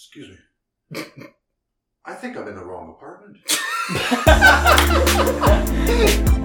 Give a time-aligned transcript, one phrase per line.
[0.00, 0.38] Excuse
[0.92, 1.00] me.
[2.04, 3.38] I think I'm in the wrong apartment.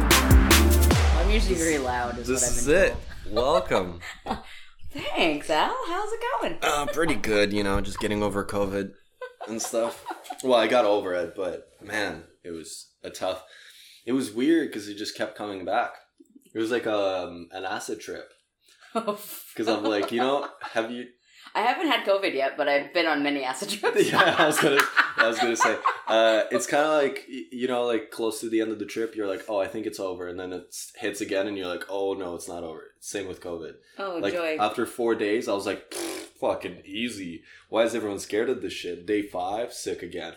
[0.00, 2.18] I'm usually very loud.
[2.18, 2.96] Is This what I've is been it.
[3.34, 4.00] Welcome.
[4.92, 5.74] Thanks, Al.
[5.88, 6.58] How's it going?
[6.62, 8.92] uh, pretty good, you know, just getting over COVID
[9.48, 10.04] and stuff.
[10.42, 13.44] Well, I got over it, but man, it was a tough.
[14.04, 15.94] It was weird because it just kept coming back.
[16.54, 18.28] It was like um, an acid trip
[18.94, 21.06] because I'm like, you know, have you?
[21.54, 24.10] I haven't had COVID yet, but I've been on many acid trips.
[24.10, 24.80] Yeah, I was gonna,
[25.16, 25.76] I was gonna say,
[26.08, 29.14] uh, it's kind of like you know, like close to the end of the trip,
[29.14, 31.84] you're like, oh, I think it's over, and then it hits again, and you're like,
[31.88, 32.82] oh no, it's not over.
[33.00, 33.74] Same with COVID.
[33.98, 34.56] oh, like joy.
[34.58, 35.92] after four days, I was like,
[36.40, 37.42] fucking easy.
[37.68, 39.06] Why is everyone scared of this shit?
[39.06, 40.34] Day five, sick again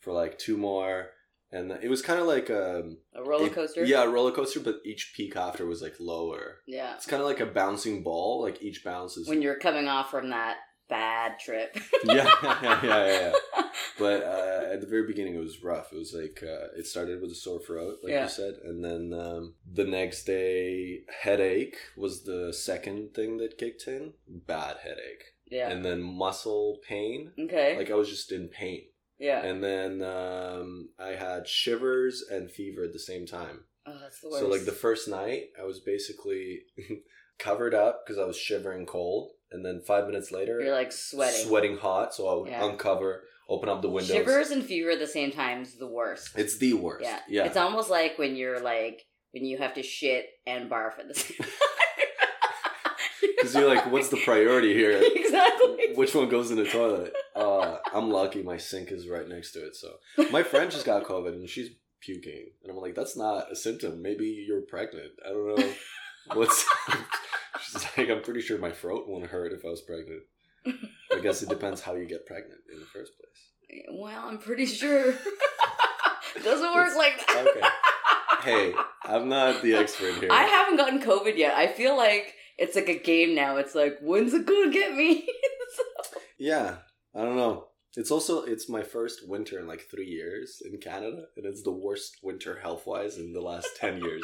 [0.00, 1.10] for like two more,
[1.52, 3.84] and it was kind of like um, a roller coaster.
[3.84, 6.58] yeah, a roller coaster, but each peak after was like lower.
[6.66, 6.94] Yeah.
[6.94, 8.42] It's kind of like a bouncing ball.
[8.42, 10.56] Like each bounce is When you're coming off from that
[10.88, 11.76] bad trip.
[12.04, 13.32] yeah, yeah, yeah, yeah.
[13.98, 15.92] But uh, at the very beginning, it was rough.
[15.92, 18.24] It was like uh, it started with a sore throat, like Yeah.
[18.24, 23.86] you said, and then um, the next day, headache was the second thing that kicked
[23.86, 24.14] in.
[24.26, 25.68] Bad headache, yeah.
[25.70, 27.32] and then muscle pain.
[27.38, 27.76] okay.
[27.76, 28.84] Like I was just in pain,
[29.22, 29.42] yeah.
[29.44, 33.60] and then um, I had shivers and fever at the same time.
[33.86, 34.40] oh, that's the worst.
[34.42, 36.62] So like the first night, I was basically
[37.38, 41.46] covered up because I was shivering cold, and then five minutes later, You're like sweating.
[41.46, 42.14] sweating hot.
[42.14, 42.64] So I would Yeah.
[42.68, 44.14] uncover, open up the windows.
[44.16, 46.30] Shivers and fever at the same time is the worst.
[46.36, 47.04] It's the worst.
[47.04, 47.18] Yeah.
[47.28, 47.44] Yeah.
[47.46, 51.14] It's almost like when you're like when you have to shit and barf at the
[51.14, 51.48] same time.
[53.36, 55.00] Because you're like, what's the priority here?
[55.14, 55.94] exactly.
[55.94, 57.14] Which one goes in the toilet?
[57.34, 59.76] Uh, I'm lucky my sink is right next to it.
[59.76, 59.94] So
[60.30, 64.02] my friend just got COVID and she's puking, and I'm like, that's not a symptom.
[64.02, 65.12] Maybe you're pregnant.
[65.24, 65.72] I don't know
[66.34, 66.66] what's.
[67.60, 70.22] She's like, I'm pretty sure my throat won't hurt if I was pregnant.
[70.66, 73.86] I guess it depends how you get pregnant in the first place.
[73.92, 75.14] Well, I'm pretty sure.
[76.44, 77.46] Doesn't work like that.
[78.38, 78.72] Okay.
[78.72, 80.28] Hey, I'm not the expert here.
[80.30, 81.54] I haven't gotten COVID yet.
[81.54, 83.56] I feel like it's like a game now.
[83.56, 85.26] It's like, when's it gonna get me?
[86.38, 86.78] Yeah,
[87.14, 87.68] I don't know.
[87.96, 91.70] It's also it's my first winter in like three years in Canada, and it's the
[91.70, 94.22] worst winter health wise in the last ten years.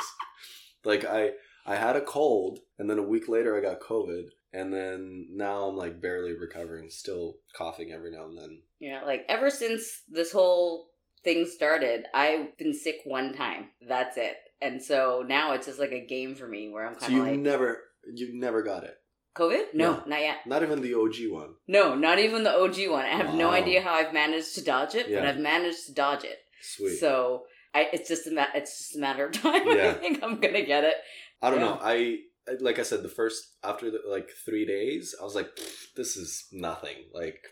[0.84, 1.30] Like I
[1.64, 5.64] I had a cold, and then a week later I got COVID, and then now
[5.68, 8.62] I'm like barely recovering, still coughing every now and then.
[8.80, 10.88] yeah, like ever since this whole
[11.22, 13.68] thing started, I've been sick one time.
[13.86, 14.36] That's it.
[14.60, 17.38] And so now it's just like a game for me where I'm kind of like,
[17.38, 17.80] never
[18.14, 18.94] you never got it,
[19.36, 19.74] COVID?
[19.74, 20.04] No, No.
[20.06, 20.46] not yet.
[20.46, 21.54] not even the OG one.
[21.66, 23.04] No, not even the OG one.
[23.04, 26.24] I have no idea how I've managed to dodge it, but I've managed to dodge
[26.24, 26.38] it.
[26.60, 26.96] Sweet.
[26.98, 29.66] So I, it's just a ma- it's just a matter of time.
[29.66, 29.90] Yeah.
[29.90, 30.94] I think I'm gonna get it.
[31.42, 31.66] I don't Yeah.
[31.66, 31.78] know.
[31.82, 32.18] I
[32.48, 35.50] I- like I said the first after the, like three days, I was like,
[35.96, 36.96] this is nothing.
[37.12, 37.44] Like,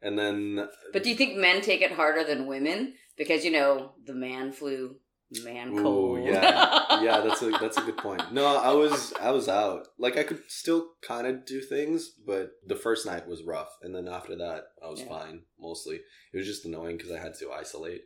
[0.00, 2.94] and then But do you think men take it harder than women?
[3.16, 4.96] Because you know the man flu,
[5.42, 6.24] man Ooh, cold.
[6.24, 7.02] yeah.
[7.02, 8.32] yeah, that's a that's a good point.
[8.32, 9.88] No, I was I was out.
[9.98, 13.94] Like I could still kind of do things, but the first night was rough, and
[13.94, 15.08] then after that, I was Yeah.
[15.08, 15.42] fine.
[15.58, 15.96] Mostly,
[16.32, 18.02] it was just annoying because I had to isolate,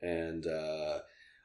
[0.00, 0.98] and uh,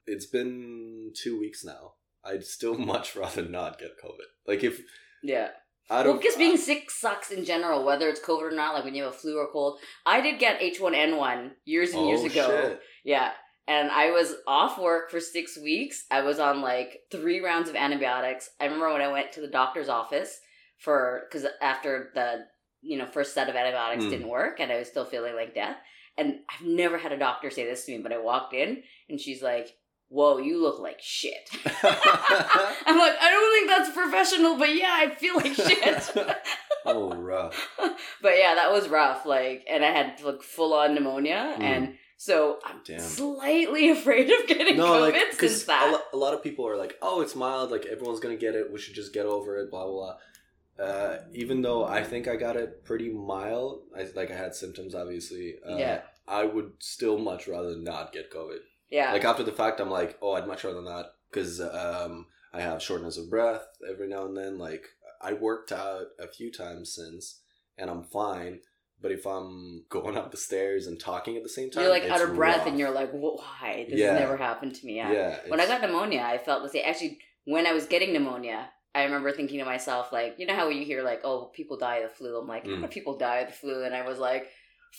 [0.07, 1.93] it's been two weeks now.
[2.23, 4.27] I'd still much rather not get COVID.
[4.47, 4.81] Like if
[5.23, 5.49] yeah.
[5.87, 8.73] I don't, because being sick sucks in general, whether it's COVID or not.
[8.73, 9.77] Like when you have a flu or cold.
[10.03, 12.47] I did get H1N1 years and years Oh, ago.
[12.47, 12.79] shit.
[13.03, 13.31] Yeah.
[13.67, 16.05] And I was off work for six weeks.
[16.11, 18.49] I was on like three rounds of antibiotics.
[18.59, 20.39] I remember when I went to the doctor's office
[20.77, 22.45] for, because after the,
[22.81, 24.09] you know, first set of antibiotics Mm.
[24.11, 25.77] didn't work and I was still feeling like death.
[26.17, 29.19] And I've never had a doctor say this to me, but I walked in and
[29.19, 29.69] she's like,
[30.09, 31.49] whoa, you look like shit.
[31.65, 36.11] I'm like, I don't think that's professional, but yeah, I feel like shit.
[36.85, 37.69] oh, rough.
[38.21, 39.25] but yeah, that was rough.
[39.25, 41.63] Like, and I had like full on pneumonia, Mm.
[41.63, 42.99] and so I'm Damn.
[42.99, 45.91] slightly afraid of getting No, COVID like since because a, that.
[45.91, 47.71] lo- a lot of people are like, "Oh, it's mild.
[47.71, 48.71] Like everyone's gonna get it.
[48.71, 50.85] We should just get over it." Blah blah blah.
[50.85, 54.93] Uh, even though I think I got it pretty mild, I like I had symptoms.
[54.95, 56.01] Obviously, uh, Yeah.
[56.27, 58.59] I would still much rather not get COVID.
[58.89, 62.61] yeah, Like after the fact, I'm like, "Oh, I'd much rather not," because um, I
[62.61, 64.57] have shortness of breath every now and then.
[64.57, 64.85] Like
[65.21, 67.41] I worked out a few times since,
[67.77, 68.59] and I'm fine.
[69.05, 72.09] But if I'm going up the stairs and talking at the same time, you're like
[72.09, 72.67] out of breath, rough.
[72.67, 73.85] and you're like, why?
[73.87, 74.13] This Yeah.
[74.13, 74.95] has never happened to me.
[74.95, 75.11] yeah.
[75.11, 75.39] Yeah.
[75.47, 76.81] When I got pneumonia, I felt the same.
[76.87, 80.69] Actually, when I was getting pneumonia, I remember thinking to myself, like, you know how
[80.69, 82.35] you hear like, oh, people die of the flu.
[82.39, 82.81] I'm like, how Mm.
[82.81, 83.83] do people die of the flu?
[83.83, 84.47] And I was like,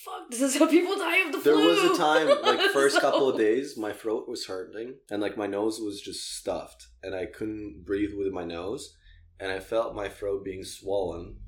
[0.04, 1.74] fuck, this is how people die of the There flu.
[1.74, 5.20] There was a time, like first So- couple of days, my throat was hurting and
[5.20, 8.94] like my nose was just stuffed and I couldn't breathe with my nose
[9.40, 11.38] and I felt my throat being swollen.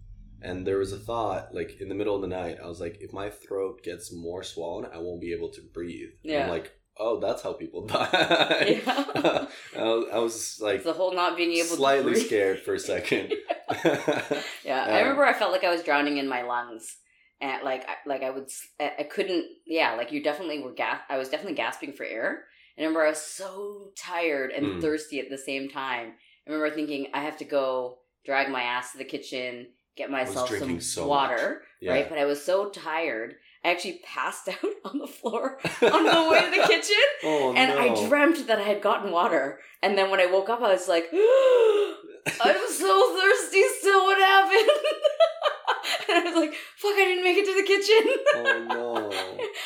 [0.43, 2.99] And there was a thought, like in the middle of the night, I was like,
[3.01, 6.11] if my throat gets more swollen, I won't be able to breathe.
[6.23, 6.45] Yeah.
[6.45, 8.83] I'm like, oh, that's how people die.
[8.87, 9.47] Yeah.
[9.77, 12.79] I, was, I was like It's the whole not being able slightly scared for a
[12.81, 13.33] second.
[14.65, 16.97] Yeah, Um, I remember I felt like I was drowning in my lungs,
[17.41, 18.49] and like I, like I would
[18.81, 19.45] I couldn't.
[19.67, 21.01] Yeah, like you definitely were gas.
[21.09, 22.45] I was definitely gasping for air.
[22.77, 24.81] And I remember I was so tired and Mm.
[24.81, 26.13] thirsty at the same time.
[26.47, 29.69] I remember thinking I have to go drag my ass to the kitchen,
[29.99, 31.93] get myself some so water, Yeah.
[31.93, 32.09] right?
[32.09, 33.35] But I was so tired.
[33.65, 37.05] I actually passed out on the floor on the way to the kitchen.
[37.25, 37.79] oh, And no.
[37.81, 39.59] I dreamt that I had gotten water.
[39.83, 44.05] And then when I woke up, I was like, I'm so thirsty still.
[44.05, 44.71] What happened?
[46.09, 48.05] and I was like, fuck, I didn't make it to the kitchen.
[48.35, 49.11] oh no.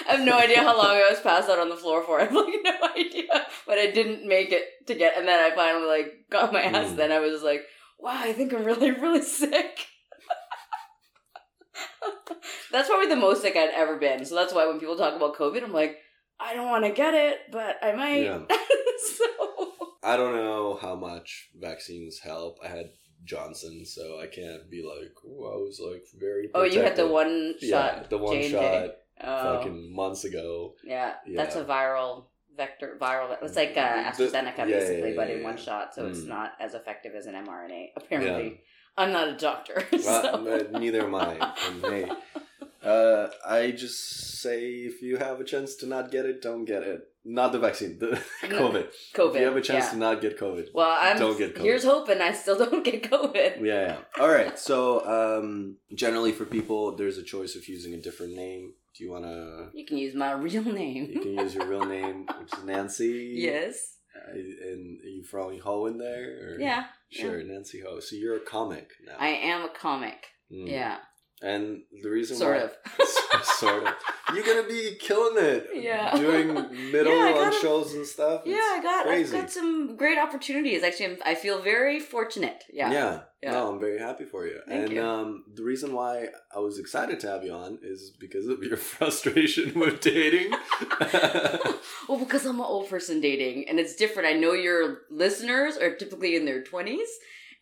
[0.08, 2.20] I have no idea how long I was passed out on the floor for.
[2.20, 3.46] I have like no idea.
[3.66, 6.90] But I didn't make it to get, and then I finally like got my ass.
[6.92, 6.96] Mm.
[6.96, 7.62] Then I was like,
[7.98, 9.86] wow, I think I'm really, really sick.
[12.72, 14.24] That's probably the most sick I'd ever been.
[14.24, 15.98] So that's why when people talk about COVID, I'm like,
[16.40, 18.24] I don't want to get it, but I might.
[18.24, 18.40] Yeah.
[18.48, 19.24] so
[20.02, 22.58] I don't know how much vaccines help.
[22.64, 22.90] I had
[23.24, 26.48] Johnson, so I can't be like, oh, I was like very.
[26.54, 27.96] Oh, you had the protected." one shot.
[27.96, 28.50] Yeah, the one J&J.
[28.50, 28.90] shot
[29.24, 30.74] Oh, fucking months ago.
[30.84, 31.14] yeah.
[31.36, 32.24] That's a viral
[32.56, 32.98] vector.
[33.00, 33.36] Viral.
[33.42, 36.20] It's like uh, The- AstraZeneca, yeah, basically, yeah, but yeah, in one shot, so it's
[36.20, 36.28] Mm.
[36.28, 37.90] not as effective as an mRNA.
[37.96, 38.60] Apparently,
[38.96, 39.84] I'm not a doctor.
[39.92, 40.44] Well, so.
[40.44, 41.52] but neither am I.
[42.82, 46.82] Uh, I just say if you have a chance to not get it, don't get
[46.82, 47.02] it.
[47.24, 48.88] Not the vaccine, the COVID.
[49.14, 49.34] COVID.
[49.34, 49.90] If you have a chance yeah.
[49.92, 51.16] to not get COVID, Well, I'm.
[51.16, 51.62] don't get COVID.
[51.62, 53.60] Here's hoping I still don't get COVID.
[53.60, 53.96] Yeah, yeah.
[54.20, 54.58] All right.
[54.58, 58.72] So, um, generally for people, there's a choice of using a different name.
[58.96, 59.68] Do you want to?
[59.72, 61.10] You can use my real name.
[61.12, 63.34] You can use your real name, which is Nancy.
[63.36, 63.98] yes.
[64.14, 66.54] Uh, and are you throwing Ho in there?
[66.54, 66.60] Or?
[66.60, 66.84] Yeah.
[67.10, 68.00] Sure, Nancy Ho.
[68.00, 69.14] So you're a comic now.
[69.18, 70.26] I am a comic.
[70.52, 70.68] Mm.
[70.70, 70.98] Yeah.
[71.42, 73.44] And the reason Sort why, of.
[73.44, 73.94] sort of.
[74.34, 75.68] You're gonna be killing it.
[75.74, 76.16] Yeah.
[76.16, 76.54] Doing
[76.92, 78.42] middle Yeah, on gotta- shows and stuff.
[78.46, 79.06] Yeah, I got.
[79.06, 79.36] crazy.
[79.36, 80.82] I've got some great opportunities.
[80.84, 82.62] Actually, I'm, I feel very fortunate.
[82.72, 82.92] Yeah.
[82.92, 83.20] Yeah.
[83.42, 83.50] Yeah.
[83.52, 84.60] No, I'm very happy for you.
[84.68, 85.02] Thank and you.
[85.04, 88.76] um the reason why I was excited to have you on is because of your
[88.92, 90.52] frustration with dating.
[92.08, 94.28] Well, because I'm an old person dating, and it's different.
[94.28, 97.08] I know your listeners are typically in their twenties,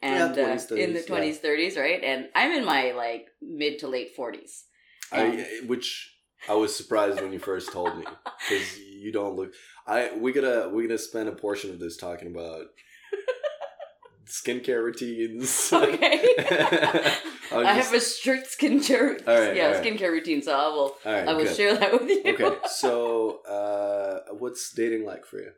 [0.02, 2.02] and Yeah, uh, 20s, in the 30s, twenties, thirties, right?
[2.02, 4.64] And I'm in my like mid to late forties.
[5.12, 6.14] I which
[6.48, 8.04] I was surprised when you first told me
[8.48, 9.52] because you don't look.
[9.86, 12.66] I we gotta we're gonna spend a portion of this talking about
[14.26, 15.72] skincare routines.
[15.72, 16.20] Okay.
[17.52, 19.82] I just- have a strict skincare, All right, yeah, all right.
[19.84, 21.56] skincare routine, so I will, right, I will good.
[21.56, 22.22] share that with you.
[22.34, 25.50] Okay, so uh, what's dating like for you?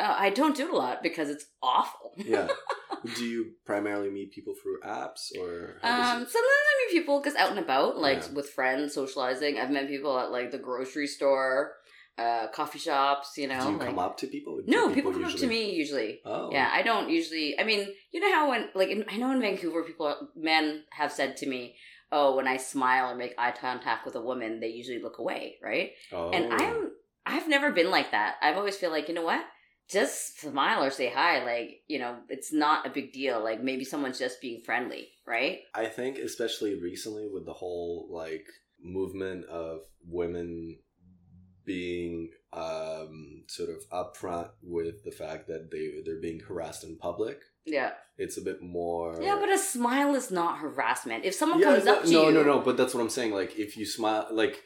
[0.00, 2.14] Uh, I don't do it a lot because it's awful.
[2.16, 2.48] Yeah,
[3.16, 5.78] do you primarily meet people through apps or?
[5.82, 8.32] Um, sometimes I meet people because out and about, like Yeah.
[8.32, 9.58] with friends, socializing.
[9.58, 11.74] I've met people at like the grocery store,
[12.18, 13.36] uh, coffee shops.
[13.36, 14.56] You know, do you like come up to people?
[14.56, 16.20] Do no, people, come up to me usually.
[16.24, 17.58] Oh, Yeah, I don't usually.
[17.58, 20.84] I mean, you know how when like in, I know in Vancouver, people are, men
[20.90, 21.76] have said to me,
[22.12, 25.58] "Oh, when I smile or make eye contact with a woman, they usually look away,"
[25.62, 25.92] right?
[26.12, 26.30] Oh.
[26.30, 26.92] And I'm
[27.26, 28.36] I've never been like that.
[28.42, 29.44] I've always feel like you know what,
[29.88, 31.44] just smile or say hi.
[31.44, 33.42] Like you know, it's not a big deal.
[33.42, 35.60] Like maybe someone's just being friendly, right?
[35.74, 38.46] I think especially recently with the whole like
[38.82, 40.78] movement of women
[41.64, 47.40] being um sort of upfront with the fact that they they're being harassed in public.
[47.64, 47.92] Yeah.
[48.18, 51.24] It's a bit more Yeah, but a smile is not harassment.
[51.24, 52.60] If someone Yeah, comes no, up to no, you, no, no.
[52.60, 53.32] But that's what I'm saying.
[53.32, 54.62] Like, if you smile, like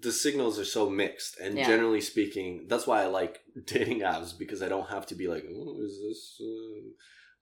[0.00, 1.66] the signals are so mixed, and Yeah.
[1.66, 5.44] generally speaking, that's why I like dating apps because I don't have to be like,
[5.48, 6.80] oh, is this uh,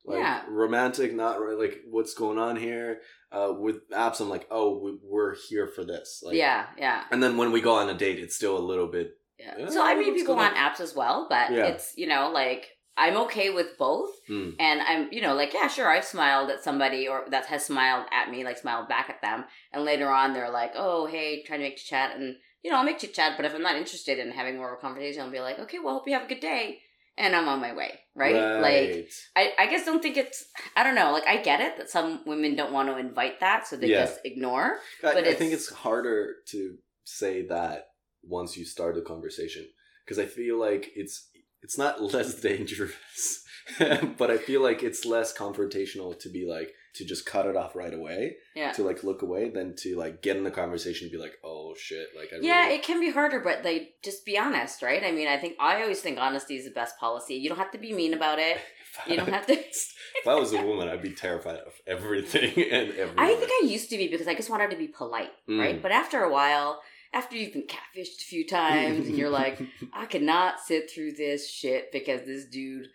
[0.04, 0.42] like Yeah.
[0.48, 1.14] romantic?
[1.14, 1.40] Not.
[1.58, 3.00] Like, what's going on here?
[3.30, 6.22] Uh, with apps, I'm like, oh, we, we're here for this.
[6.24, 8.88] Like, yeah, yeah, And then when we go on a date, it's still a little
[8.88, 9.16] bit.
[9.38, 9.68] yeah.
[9.70, 13.48] So I meet people on apps as well, but it's you know like I'm okay
[13.50, 14.54] with both, Mm.
[14.58, 18.06] and I'm you know like yeah, sure, I've smiled at somebody or that has smiled
[18.12, 21.60] at me, like smiled back at them, and later on they're like, oh hey, trying
[21.60, 24.18] to make chat, and you know I'll make chit chat, but if I'm not interested
[24.18, 26.28] in having more of a conversation, I'll be like, okay, well, hope you have a
[26.28, 26.80] good day,
[27.16, 28.34] and I'm on my way, right?
[28.60, 30.44] Like I, I guess don't think it's
[30.76, 33.66] I don't know like I get it that some women don't want to invite that
[33.66, 34.04] so they Yeah.
[34.04, 37.88] just ignore I, but I think it's- it's harder to say that
[38.22, 39.66] once you start a conversation
[40.04, 41.28] because I feel like it's
[41.62, 43.44] it's not less dangerous,
[44.18, 47.74] but I feel like it's less confrontational to be like, to just cut it off
[47.74, 48.72] right away, Yeah.
[48.72, 51.74] to like look away, than to like get in the conversation and be like, oh
[51.78, 55.02] shit, like I Yeah, really, it can be harder, but like just be honest, right?
[55.02, 57.34] I mean, I think I always think honesty is the best policy.
[57.36, 58.58] You don't have to be mean about it.
[59.08, 59.54] You don't have to.
[59.54, 63.14] if I was a woman, I'd be terrified of everything and everyone.
[63.18, 65.78] I think I used to be because I just wanted to be polite, right?
[65.78, 65.80] Mm.
[65.80, 69.60] But after a while, after you've been catfished a few times, and you're like,
[69.92, 72.86] I cannot sit through this shit because this dude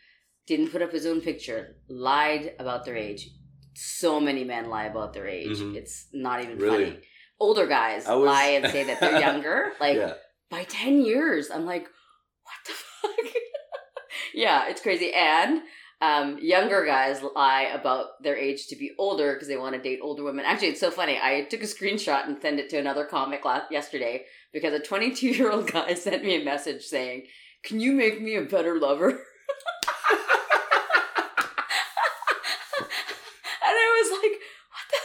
[0.47, 3.29] didn't put up his own picture, lied about their age.
[3.75, 5.57] So many men lie about their age.
[5.59, 5.75] Mhm.
[5.75, 6.85] It's not even Really?
[6.85, 6.99] funny.
[7.39, 9.73] Older guys was- lie and say that they're younger.
[9.79, 10.13] Like yeah,
[10.49, 11.51] by 10 years.
[11.51, 12.71] I'm like, what the
[13.23, 13.33] fuck?
[14.33, 15.13] yeah, it's crazy.
[15.13, 15.61] And
[15.99, 19.99] um, younger guys lie about their age to be older because they want to date
[20.01, 20.45] older women.
[20.45, 21.17] Actually, it's so funny.
[21.21, 25.27] I took a screenshot and sent it to another comic last, yesterday because a 22
[25.27, 27.23] year old guy sent me a message saying,
[27.63, 29.09] Can you make me a better lover?
[29.09, 29.19] and
[33.63, 34.39] I was like,
[34.69, 34.97] What the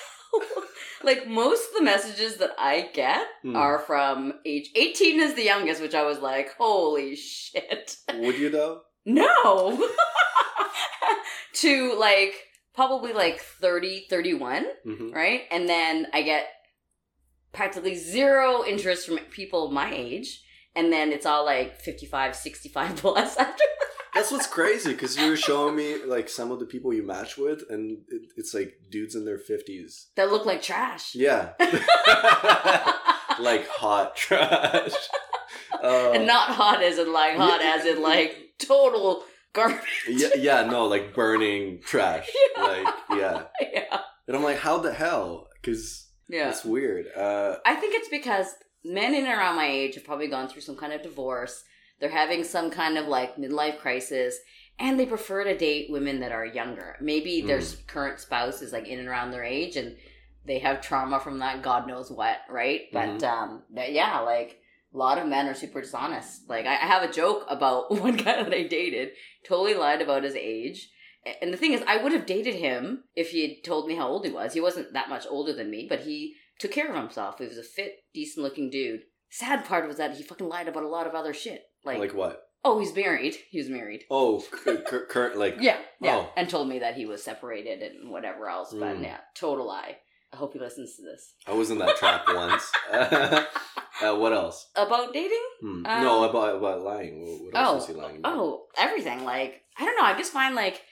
[0.59, 0.69] hell?
[1.05, 3.57] Like, most of the messages that I get Hmm.
[3.57, 7.97] are from age 18 is the youngest, which I was like, holy shit.
[8.15, 8.83] would you though?
[9.05, 9.85] No.
[11.63, 12.35] To like
[12.75, 15.43] probably like 30, 31, hmm right?
[15.51, 16.47] And then I get
[17.53, 20.43] practically zero interest from people my age.
[20.75, 23.65] And then it's all like 55, 65 plus after.
[24.15, 27.39] That's what's crazy because you were showing me like some of the people you match
[27.39, 30.09] with, and it, it's like dudes in their fifties.
[30.17, 31.15] that look like trash.
[31.15, 31.53] Yeah,
[33.41, 34.93] like hot trash.
[35.83, 40.05] Uh, and not hot as in like hot as in like total garbage.
[40.09, 42.31] yeah, yeah, no, like burning trash.
[42.57, 42.63] Yeah.
[42.63, 43.99] Like, yeah, yeah.
[44.29, 45.49] and I'm like, how the hell?
[45.61, 46.51] Because Yeah.
[46.51, 47.07] it's weird.
[47.17, 48.47] Uh, I think it's because
[48.85, 51.65] men in and around my age have probably gone through some kind of divorce.
[52.01, 54.37] They're having some kind of like midlife crisis,
[54.79, 56.97] and they prefer to date women that are younger.
[57.01, 59.97] Maybe their s current spouse is like in and around their age, and
[60.45, 61.63] they have trauma from that.
[61.63, 62.83] God knows what, right?
[62.93, 64.59] But um, but yeah, like
[64.95, 66.49] a lot of men are super dishonest.
[66.49, 69.11] Like I, I have a joke about one guy that I dated.
[69.47, 70.89] Totally lied about his age.
[71.41, 74.09] And the thing is, I would have dated him if he had told me how
[74.09, 74.55] old he was.
[74.55, 77.39] He wasn't that much older than me, but he took care of himself.
[77.39, 79.03] He was a fit, decent looking dude.
[79.31, 81.63] Sad part was that he fucking lied about a lot of other shit.
[81.85, 82.43] Like, like what?
[82.65, 83.37] oh, he's married.
[83.51, 84.03] He was married.
[84.11, 86.17] Oh, cu- cu- current like Yeah, yeah.
[86.27, 86.33] Oh.
[86.37, 88.73] And told me that he was separated and whatever else.
[88.73, 89.05] But Mm.
[89.05, 89.99] yeah, total lie.
[90.33, 91.35] I hope he listens to this.
[91.47, 92.71] I was in that trap once.
[94.05, 94.71] Uh, what else?
[94.77, 95.45] About dating?
[95.61, 95.87] Hmm.
[95.87, 97.45] Um, no, about about lying.
[97.53, 98.35] What- else Oh, was he lying about?
[98.37, 99.25] oh, everything.
[99.25, 100.05] Like, I don't know.
[100.05, 100.83] I just find like,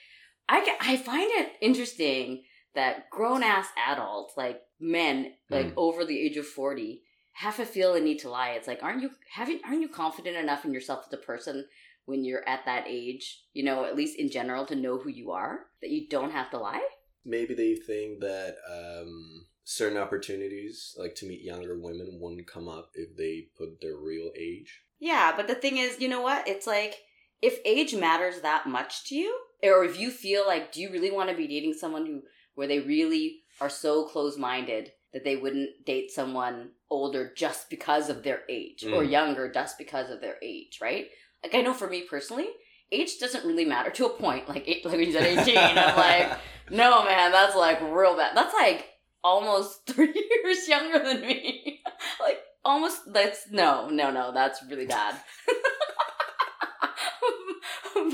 [0.49, 2.43] I, I find it interesting
[2.75, 5.73] that grown ass adults, like men, like Mm.
[5.77, 7.01] over the age of 40,
[7.33, 8.51] have to feel the need to lie.
[8.51, 11.65] It's like, aren't you, haven't, aren't you confident enough in yourself as a person
[12.05, 15.31] when you're at that age, you know, at least in general, to know who you
[15.31, 16.81] are, that you don't have to lie?
[17.25, 22.89] Maybe they think that um, certain opportunities, like to meet younger women, wouldn't come up
[22.93, 24.81] if they put their real age.
[24.99, 26.47] Yeah, but the thing is, you know what?
[26.47, 26.95] It's like
[27.41, 31.11] if age matters that much to you, or if you feel like, do you really
[31.11, 32.21] want to be dating someone who
[32.55, 38.09] where they really are so close minded that they wouldn't date someone older just because
[38.09, 39.11] of their age or Mm.
[39.11, 41.07] younger just because of their age, right?
[41.43, 42.47] Like I know for me personally,
[42.91, 44.47] age doesn't really matter to a point.
[44.49, 46.37] Like eight, like when you said eighteen, I'm like,
[46.69, 48.35] no man, that's like real bad.
[48.35, 48.85] That's like
[49.23, 50.13] almost three
[50.43, 51.81] years younger than me.
[52.19, 55.15] like almost that's no, no, no, that's really bad.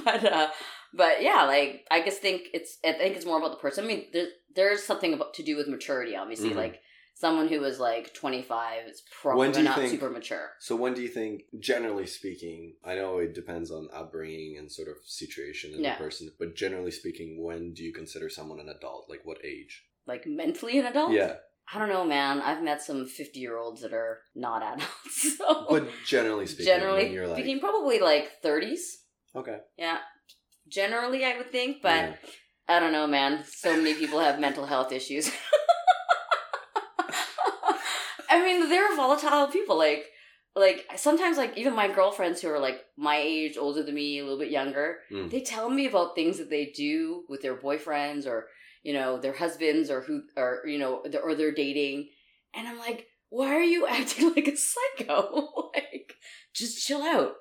[0.03, 0.49] but uh
[0.93, 3.83] but yeah, like I just think it's I think it's more about the person.
[3.83, 6.51] I mean, there's there's something about to do with maturity, obviously.
[6.51, 6.55] Mhm.
[6.55, 6.81] Like
[7.13, 10.51] someone who was like 25 is probably not think- super mature.
[10.59, 14.87] So when do you think, generally speaking, I know it depends on upbringing and sort
[14.87, 15.97] of situation and Yeah.
[15.97, 19.09] the person, but generally speaking, when do you consider someone an adult?
[19.09, 19.83] Like what age?
[20.07, 21.11] Like mentally an adult.
[21.11, 21.33] Yeah,
[21.73, 22.41] I don't know, man.
[22.41, 25.37] I've met some 50 year olds that are not adults.
[25.37, 28.79] So but generally speaking, generally you're like, speaking, probably like 30s.
[29.35, 29.97] okay, Yeah.
[30.69, 32.15] Generally, I would think, but Yeah.
[32.67, 33.43] I don't know, man.
[33.47, 35.31] So many people have mental health issues.
[38.29, 39.77] I mean, they're volatile people.
[39.77, 40.05] Like,
[40.55, 44.23] like sometimes, like even my girlfriends who are like my age, older than me, a
[44.23, 45.29] little bit younger, Mm.
[45.29, 48.47] they tell me about things that they do with their boyfriends or
[48.84, 52.10] you know their husbands or who or you know the- or they're dating,
[52.53, 55.69] and I'm like, why are you acting like a psycho?
[55.75, 56.13] like,
[56.53, 57.34] just chill out.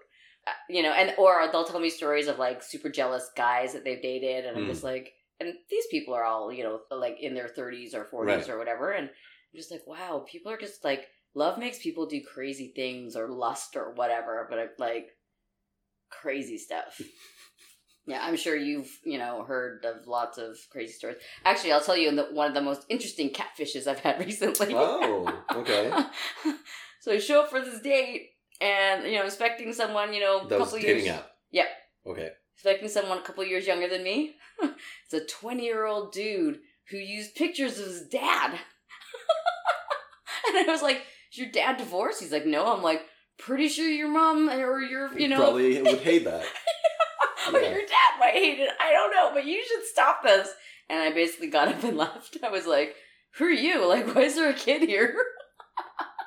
[0.47, 3.85] Uh, You know, and or they'll tell me stories of like super jealous guys that
[3.85, 4.69] they've dated, and I'm Mm.
[4.69, 8.26] just like, and these people are all you know like in their 30s or 40s
[8.26, 8.49] Right.
[8.49, 12.21] or whatever, and I'm just like, wow, people are just like love makes people do
[12.35, 15.09] crazy things or lust or whatever, but like
[16.11, 17.00] crazy stuff.
[18.06, 21.16] Yeah, I'm sure you've you know heard of lots of crazy stories.
[21.44, 24.68] Actually, I'll tell you the, one of the most interesting catfishes I've had recently.
[24.75, 25.90] Oh, okay.
[27.00, 30.46] so I show up for this date, and you know, expecting someone, you know, a
[30.48, 31.30] That was couple years, app.
[31.50, 31.66] Yep.
[32.06, 32.30] Okay.
[32.54, 34.36] expecting someone a couple years younger than me.
[34.62, 36.60] it's a 20 year old dude
[36.90, 38.52] who used pictures of his dad,
[40.46, 43.02] and I was like, "Is your dad divorced?" He's like, "No." I'm like,
[43.38, 46.44] "Pretty sure your mom or your, you know, Probably would hate that.
[47.52, 47.75] Yeah.
[48.26, 48.71] Might hate it.
[48.80, 50.49] I don't know, but you should stop this.
[50.88, 52.37] And I basically got up and left.
[52.42, 52.95] I was like,
[53.38, 53.87] who are you?
[53.87, 55.14] Like, why is there a kid here?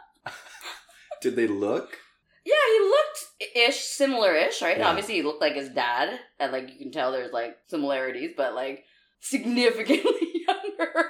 [1.22, 1.98] Did they look?
[2.46, 4.78] Yeah, he looked ish, similar ish, right?
[4.78, 4.88] Yeah.
[4.88, 6.20] Obviously, he looked like his dad.
[6.40, 8.86] And, like, you can tell there's, like, similarities, but, like,
[9.20, 11.06] significantly younger.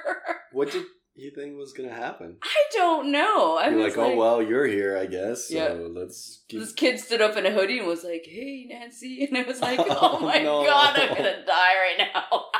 [0.52, 0.84] What did
[1.20, 2.36] you think was gonna happen?
[2.42, 3.56] I don't know.
[3.56, 5.48] I was like, oh well, you're here, I guess.
[5.48, 5.72] So Yeah.
[6.00, 6.60] let's keep.
[6.60, 9.24] This kid stood up in a hoodie and was like, hey, Nancy.
[9.28, 10.64] And I was like, oh, Oh, my no.
[10.64, 12.44] God, I'm to die right now.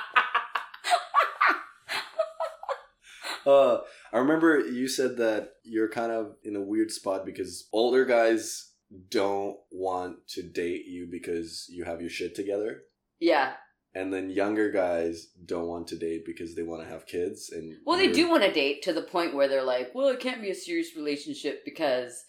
[3.47, 3.79] Uh,
[4.13, 8.73] I remember you said that you're kind of in a weird spot because older guys
[9.09, 12.83] don't want to date you because you have your shit together,
[13.19, 13.53] yeah.
[13.95, 17.51] And then younger guys don't want to date because they want to have kids.
[17.51, 20.21] And Well, they do want to date to the point where they're like, well, it
[20.21, 22.25] can't be a serious relationship because,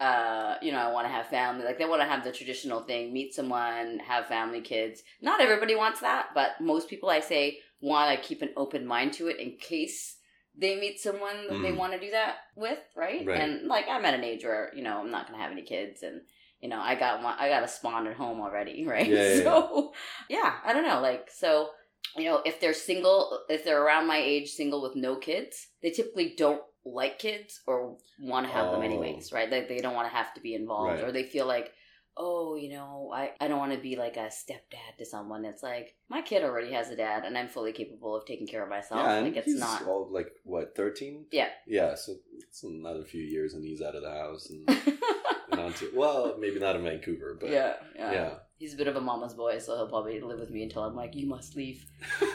[0.00, 1.64] uh, you know, I want to have family.
[1.64, 5.02] Like, they want to have the traditional thing meet someone, have family, kids.
[5.20, 9.12] Not everybody wants that, but most people I say want to keep an open mind
[9.14, 10.16] to it in case
[10.56, 11.76] they meet someone that they Mm.
[11.78, 13.26] want to do that with, right?
[13.26, 13.40] Right.
[13.40, 15.62] And, like, I'm at an age where, you know, I'm not going to have any
[15.62, 16.22] kids and,
[16.62, 19.06] you know, I got one, I got a spawn at home already, right?
[19.08, 19.92] Yeah, yeah, so,
[20.30, 21.00] yeah, I don't know.
[21.00, 21.70] Like, so
[22.16, 25.90] you know, if they're single, if they're around my age, single with no kids, they
[25.90, 28.84] typically don't like kids or want to have them Oh.
[28.84, 29.50] anyways, right?
[29.50, 31.04] Like they don't want to have to be involved, Right.
[31.04, 31.72] or they feel like,
[32.16, 35.44] oh, you know, I, I don't want to be like a stepdad to someone.
[35.46, 38.62] It's like my kid already has a dad, and I'm fully capable of taking care
[38.62, 39.00] of myself.
[39.06, 39.86] Yeah, and like it's he's not.
[39.86, 41.24] all, like what thirteen.
[41.32, 41.48] Yeah.
[41.66, 44.68] Yeah, so it's another few years and he's out of the house and
[45.62, 48.34] onto well, maybe not in Vancouver, but yeah, yeah, yeah.
[48.56, 50.94] He's a bit of a mama's boy, so he'll probably live with me until I'm
[50.94, 51.84] like, you must leave.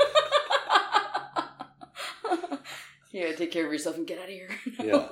[3.12, 4.50] yeah, take care of yourself and get out of here.
[4.84, 5.08] Yeah.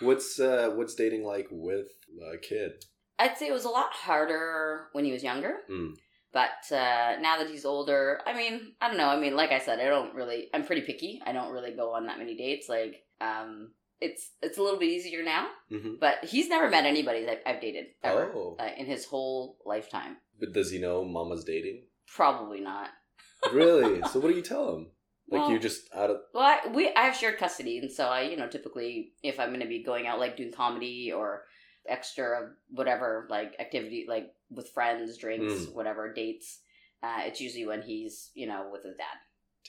[0.00, 1.86] What's uh what's dating like with
[2.34, 2.72] a kid?
[3.18, 5.54] I'd say it was a lot harder when he was younger.
[5.70, 5.94] Mm.
[6.32, 9.08] But uh, now that he's older, I mean, I don't know.
[9.08, 10.48] I mean, like I said, I don't really.
[10.52, 11.22] I'm pretty picky.
[11.24, 12.68] I don't really go on that many dates.
[12.68, 15.48] Like, um, it's it's a little bit easier now.
[15.70, 19.58] hmm But he's never met anybody that I've dated ever Oh, uh, in his whole
[19.64, 20.16] lifetime.
[20.38, 21.84] but does he know Mama's dating?
[22.06, 22.90] Probably not.
[23.52, 24.02] Really?
[24.10, 24.90] so what do you tell him?
[25.30, 28.06] Like Well- you just out of Well, I, we I have shared custody, and so
[28.06, 31.44] I, you know, typically if I'm going to be going out like doing comedy or
[31.88, 35.74] extra whatever like activity like with friends, drinks, Mm.
[35.74, 36.60] whatever dates,
[37.02, 39.18] uh, it's usually when he's you know with his dad.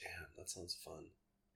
[0.02, 1.04] damn, that sounds fun.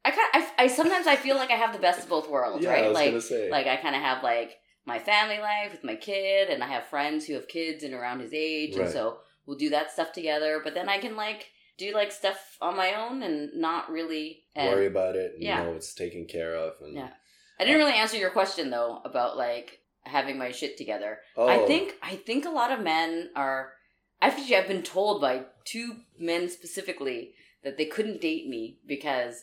[0.05, 2.29] I kind of, I, I sometimes I feel like I have the best of both
[2.29, 3.13] worlds, yeah, I right?
[3.13, 6.63] was Like like I kind of have like my family life with my kid, and
[6.63, 9.93] I have friends who have kids and around his age, and so we'll do that
[9.93, 10.61] stuff together.
[10.63, 11.47] But then I can like
[11.79, 15.63] do like stuff on my own and not really and worry about it and yeah.
[15.63, 17.11] know it's taken care of and Yeah.
[17.59, 21.21] I didn't really answer your question though about like having my shit together.
[21.37, 23.73] oh, I think I think a lot of men are.
[24.21, 27.35] Actually, I've been told by two men specifically
[27.65, 29.43] that they couldn't date me because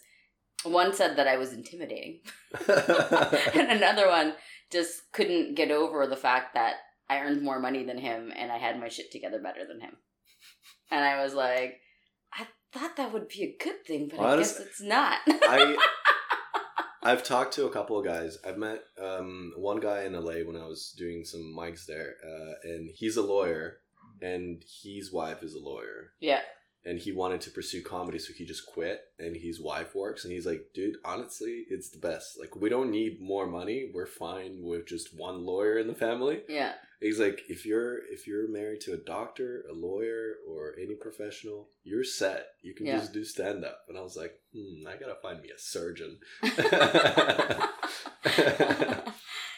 [0.64, 2.20] one said that I was intimidating,
[2.68, 4.34] and another one
[4.72, 6.76] just couldn't get over the fact that
[7.10, 9.98] I earned more money than him and I had my shit together better than him.
[10.92, 11.80] And I was like,
[12.34, 15.20] I thought that would be a good thing, but I guess it's not.
[15.28, 15.78] I
[17.02, 18.38] I've talked to a couple of guys.
[18.46, 22.54] I've met um, one guy in LA when I was doing some mics there, uh,
[22.64, 23.78] and he's a lawyer,
[24.22, 26.42] and his wife is a lawyer, yeah,
[26.86, 30.32] and he wanted to pursue comedy, so he just quit, and his wife works, and
[30.34, 32.40] he's like, dude, honestly, it's the best.
[32.40, 33.92] Like, we don't need more money.
[33.94, 36.42] We're fine with just one lawyer in the family.
[36.48, 36.74] yeah.
[37.02, 41.70] He's like, if you're if you're married to a doctor, a lawyer, or any professional,
[41.86, 42.48] you're set.
[42.62, 42.98] You can Yeah.
[43.00, 43.86] just do stand up.
[43.88, 46.20] And I was like, hmm, I gotta find me a surgeon.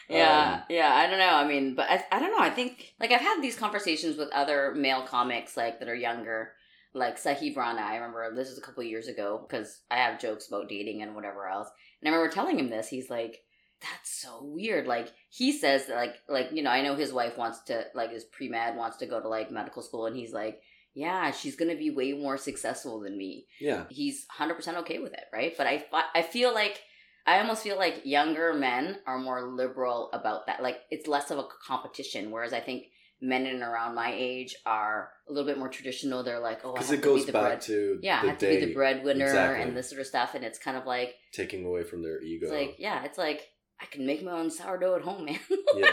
[0.08, 0.92] yeah, Um, yeah.
[0.94, 1.34] I don't know.
[1.34, 2.38] I mean, but I, I don't know.
[2.44, 6.52] I think like I've had these conversations with other male comics like that are younger,
[6.94, 7.80] like Sahib Rana.
[7.80, 11.14] I remember this was a couple years ago because I have jokes about dating and
[11.14, 11.68] whatever else.
[12.00, 12.88] And I remember telling him this.
[12.88, 13.38] He's like,
[13.80, 17.38] "That's so weird." Like he says that like like you know I know his wife
[17.38, 20.32] wants to like is pre med wants to go to like medical school, and he's
[20.32, 20.60] like.
[20.94, 23.84] Yeah, she's gonna be way more successful than me yeah.
[23.88, 25.54] he's 100% okay with it, right?
[25.56, 26.82] But I I feel like
[27.26, 30.62] I almost feel like younger men are more liberal about that.
[30.62, 32.88] Like it's less of a competition whereas I think
[33.22, 36.22] men in and around my age are a little bit more traditional.
[36.22, 37.60] They're like, oh, I Because have it to be goes the back bread.
[37.62, 39.62] to Yeah, I have to be the breadwinner Exactly.
[39.62, 40.34] and this sort of stuff.
[40.34, 42.46] And it's kind of like, taking away from their ego.
[42.46, 43.48] it's like, yeah, it's like
[43.80, 45.38] I can make my own sourdough at home, man.
[45.74, 45.88] Yeah,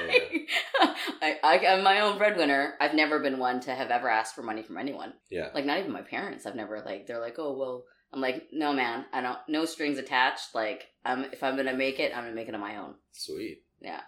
[1.22, 2.74] I, I, I'm my own breadwinner.
[2.82, 5.14] I've never been one to have ever asked for money from anyone.
[5.30, 5.50] yeah.
[5.54, 6.46] Like not even my parents.
[6.46, 7.86] I've never like they're like, oh well.
[8.12, 9.38] I'm like, no man, I don't.
[9.48, 10.56] No strings attached.
[10.56, 12.96] Like, um, if I'm gonna make it, I'm gonna make it on my own.
[13.12, 13.60] Sweet.
[13.82, 14.02] Yeah.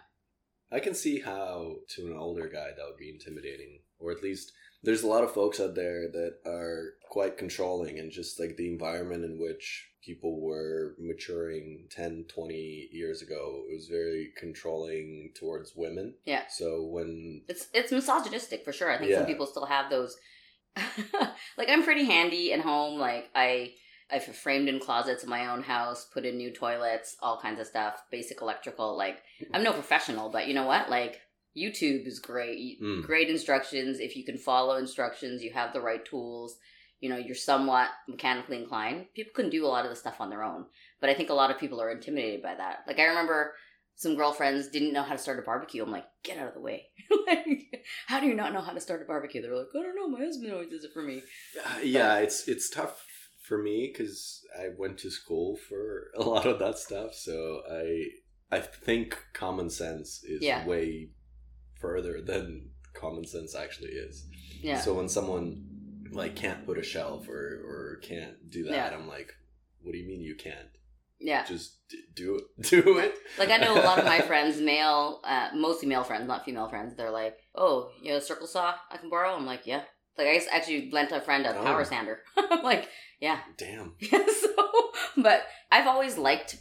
[0.71, 4.53] I can see how to an older guy that would be intimidating, or at least
[4.83, 8.67] there's a lot of folks out there that are quite controlling and just like the
[8.71, 15.73] environment in which people were maturing 10 20 years ago it was very controlling towards
[15.75, 16.45] women Yeah.
[16.49, 18.89] so when It's it's misogynistic for sure.
[18.91, 20.17] I think some people still have those.
[21.57, 22.99] like I'm pretty handy at home.
[22.99, 23.73] Like I
[24.11, 27.67] I've framed in closets in my own house, put in new toilets, all kinds of
[27.67, 28.97] stuff, basic electrical.
[28.97, 29.19] Like
[29.53, 30.89] I'm no professional, but you know what?
[30.89, 31.21] Like
[31.57, 32.81] YouTube is great.
[32.81, 33.03] Mm.
[33.03, 33.99] Great instructions.
[33.99, 36.57] If you can follow instructions, you have the right tools.
[36.99, 39.07] You know, you're somewhat mechanically inclined.
[39.15, 40.65] People can do a lot of the stuff on their own,
[40.99, 42.83] but I think a lot of people are intimidated by that.
[42.87, 43.53] Like I remember
[43.95, 45.83] some girlfriends didn't know how to start a barbecue.
[45.83, 46.87] I'm like, get out of the way.
[47.27, 49.41] like, how do you not know how to start a barbecue?
[49.41, 50.07] They're like, I don't know.
[50.07, 51.21] My husband always does it for me.
[51.63, 53.05] Uh, yeah it's it's tough
[53.51, 58.05] for me because i went to school for a lot of that stuff so i
[58.49, 60.65] i think common sense is Yeah.
[60.65, 61.09] way
[61.83, 64.25] further than common sense actually is
[64.61, 64.79] Yeah.
[64.79, 65.47] so when someone
[66.11, 68.97] like can't put a shelf or or can't do that Yeah.
[68.97, 69.29] i'm like
[69.81, 70.71] what do you mean you can't
[71.19, 71.43] yeah.
[71.45, 71.75] just
[72.15, 75.87] do it do it Like I know a lot of my friends, male, uh, mostly
[75.87, 76.95] male friends, not female friends.
[76.95, 79.83] They're like, "Oh, you know, a circle saw I can borrow." I'm like, "Yeah."
[80.17, 81.63] Like I actually lent a friend a Oh.
[81.63, 82.19] power sander.
[82.63, 82.87] Like,
[83.19, 86.57] "Yeah." damn so, but I've always liked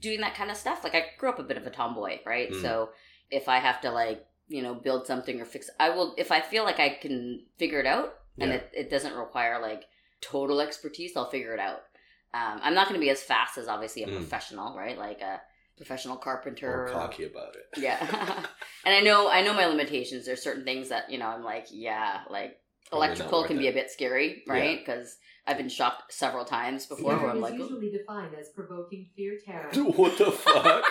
[0.00, 0.84] doing that kind of stuff.
[0.84, 2.50] Like I grew up a bit of a tomboy, right?
[2.50, 2.62] Mm.
[2.62, 2.90] So
[3.30, 6.14] if I have to like you know build something or fix, I will.
[6.18, 8.56] If I feel like I can figure it out and Yeah.
[8.58, 9.84] it, it doesn't require like
[10.20, 11.82] total expertise, I'll figure it out.
[12.32, 14.16] Um, I'm not going to be as fast as obviously a Mm.
[14.16, 14.96] professional, right?
[14.98, 15.40] Like a
[15.76, 16.84] professional carpenter.
[16.86, 17.98] or cocky about it Yeah.
[18.84, 20.26] and I know I know my limitations.
[20.26, 22.59] There's certain things that, you know, I'm like, yeah, like
[22.92, 23.70] electrical can be it.
[23.70, 24.78] a bit scary, right?
[24.84, 29.08] Because I've been shocked several times before where Fear I'm like, usually defined as provoking
[29.16, 29.70] fear, terror.
[29.96, 30.84] what the fuck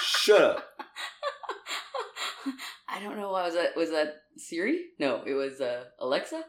[0.00, 0.64] shut up
[2.88, 3.30] I don't know.
[3.30, 4.84] Was that was that Siri?
[5.00, 6.42] No, it was uh, Alexa.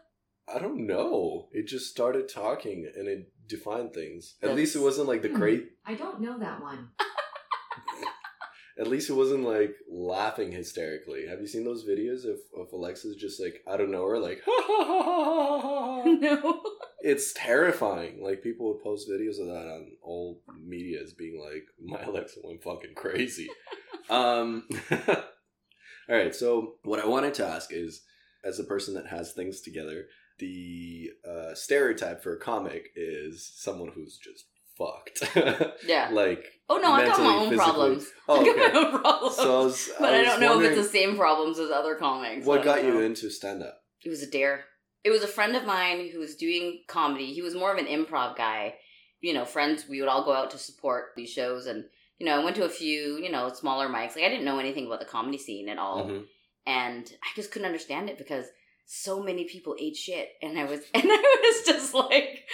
[0.53, 1.47] I don't know.
[1.51, 4.35] It just started talking and it defined things.
[4.41, 5.35] At That's- least it wasn't like the Hmm.
[5.37, 5.65] great.
[5.85, 6.89] I don't know that one.
[8.77, 11.27] At least it wasn't like laughing hysterically.
[11.27, 14.41] Have you seen those videos of, of Alexa's just like I don't know her like
[16.05, 16.61] no.
[17.01, 18.21] It's terrifying.
[18.23, 22.39] Like people would post videos of that on old media as being like my Alexa
[22.43, 23.47] went fucking crazy.
[24.09, 24.67] um
[26.07, 28.03] All right, so what I wanted to ask is
[28.43, 30.05] as a person that has things together,
[30.37, 34.45] the uh, stereotype for a comic is someone who's just
[34.77, 35.23] fucked.
[35.87, 36.09] Yeah.
[36.11, 37.57] like Oh no, I got my own physically.
[37.57, 38.07] problems.
[38.27, 39.35] Oh, I got my own problems.
[39.35, 42.45] So I was, but I, don't know if it's the same problems as other comics.
[42.45, 43.81] What got you into stand up.
[44.03, 44.65] It was a dare.
[45.03, 47.33] It was a friend of mine who was doing comedy.
[47.33, 48.75] He was more of an improv guy.
[49.21, 51.67] You know, friends, we would all go out to support these shows.
[51.67, 51.85] And,
[52.17, 54.15] you know, I went to a few, you know, smaller mics.
[54.15, 56.05] Like, I didn't know anything about the comedy scene at all.
[56.05, 56.25] Mhm.
[56.65, 58.45] And I just couldn't understand it because
[58.87, 60.29] so many people ate shit.
[60.41, 62.45] And I was, and I was just like,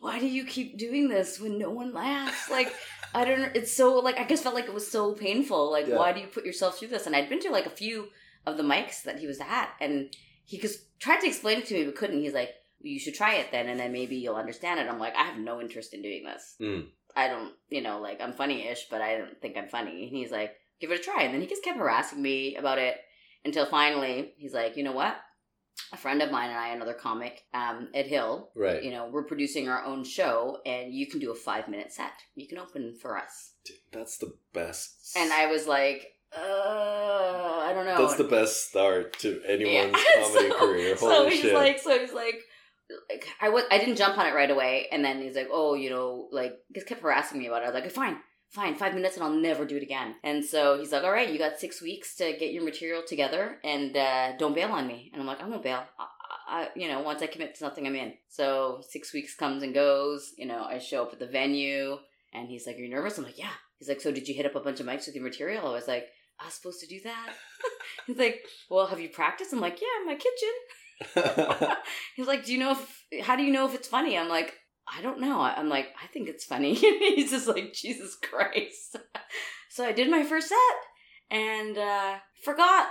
[0.00, 2.50] why do you keep doing this when no one laughs?
[2.50, 2.72] Like,
[3.14, 3.48] I don't know.
[3.54, 5.70] It's so, like, I just felt like it was so painful.
[5.70, 5.96] Like, Yeah.
[5.96, 7.06] why do you put yourself through this?
[7.06, 8.08] And I'd been to like a few
[8.46, 9.70] of the mics that he was at.
[9.80, 12.20] And he just tried to explain it to me but couldn't.
[12.20, 14.88] He's like, well, you should try it then, and then maybe you'll understand it.
[14.88, 16.54] I'm like, I have no interest in doing this.
[16.60, 16.86] Mm.
[17.16, 20.04] I don't, you know, like I'm funny-ish, but I don't think I'm funny.
[20.06, 21.22] And he's like, give it a try.
[21.22, 22.96] And then he just kept harassing me about it
[23.44, 25.16] until finally he's like, you know what?
[25.92, 28.82] A friend of mine and I, another comic, um, Ed Hill, Right.
[28.82, 32.12] you know, we're producing our own show, and you can do a five-minute set.
[32.34, 33.52] You can open for us.
[33.64, 35.16] Dude, That's the best.
[35.16, 37.98] And I was like, uh, I don't know.
[37.98, 40.14] That's the best start to anyone's Yeah.
[40.24, 40.96] comedy So- career.
[40.96, 41.54] so Holy he's shit.
[41.54, 42.40] like, so he's like,
[43.10, 45.74] like I was, I didn't jump on it right away, and then he's like, oh,
[45.74, 47.66] you know, like just kept harassing me about it.
[47.66, 48.18] I was like, fine,
[48.50, 50.14] fine, five minutes, and I'll never do it again.
[50.22, 53.58] And so he's like, all right, you got six weeks to get your material together,
[53.64, 55.10] and uh, don't bail on me.
[55.12, 55.84] And I'm like, I won't bail.
[55.98, 56.06] I,
[56.48, 58.14] I, you know, once I commit to something, I'm in.
[58.28, 60.32] So six weeks comes and goes.
[60.36, 61.96] You know, I show up at the venue,
[62.32, 63.18] and he's like, are you nervous?
[63.18, 63.52] I'm like, yeah.
[63.78, 65.66] He's like, so did you hit up a bunch of mics with your material?
[65.66, 66.06] I was like,
[66.40, 67.28] I was supposed to do that.
[68.06, 69.52] he's like, well, have you practiced?
[69.52, 70.52] I'm like, yeah, in my kitchen.
[72.16, 73.24] He's like, "Do you know if?
[73.24, 74.54] How do you know if it's funny?" I'm like,
[74.96, 76.74] "I don't know." I'm like, "I think it's funny."
[77.16, 78.96] He's just like, "Jesus Christ!"
[79.70, 80.58] so I did my first set
[81.30, 82.88] and uh, forgot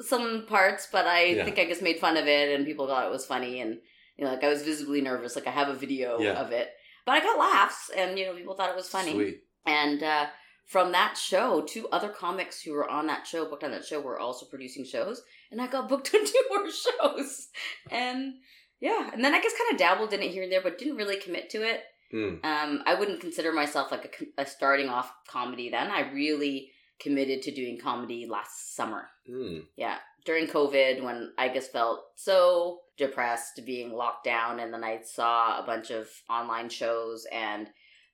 [0.00, 1.44] some parts, but I Yeah.
[1.44, 3.78] think I just made fun of it, and people thought it was funny, and
[4.16, 5.36] you know, like I was visibly nervous.
[5.36, 6.32] Like I have a video Yeah.
[6.40, 6.70] of it,
[7.06, 9.12] but I got laughs, and you know, people thought it was funny.
[9.12, 9.40] Sweet.
[9.66, 10.26] And uh,
[10.66, 14.00] from that show, two other comics who were on that show, booked on that show,
[14.00, 17.48] were also producing shows, and I got booked on two more shows.
[17.90, 18.34] And
[18.80, 20.96] yeah, and then I guess kind of dabbled in it here and there, but didn't
[20.96, 21.82] really commit to it.
[22.12, 22.44] Mm.
[22.44, 25.90] Um, I wouldn't consider myself like a, a starting off comedy then.
[25.90, 29.08] I really committed to doing comedy last summer.
[29.30, 29.64] Mm.
[29.76, 35.00] Yeah, during COVID, when I just felt so depressed being locked down, and then I
[35.02, 37.68] saw a bunch of online shows and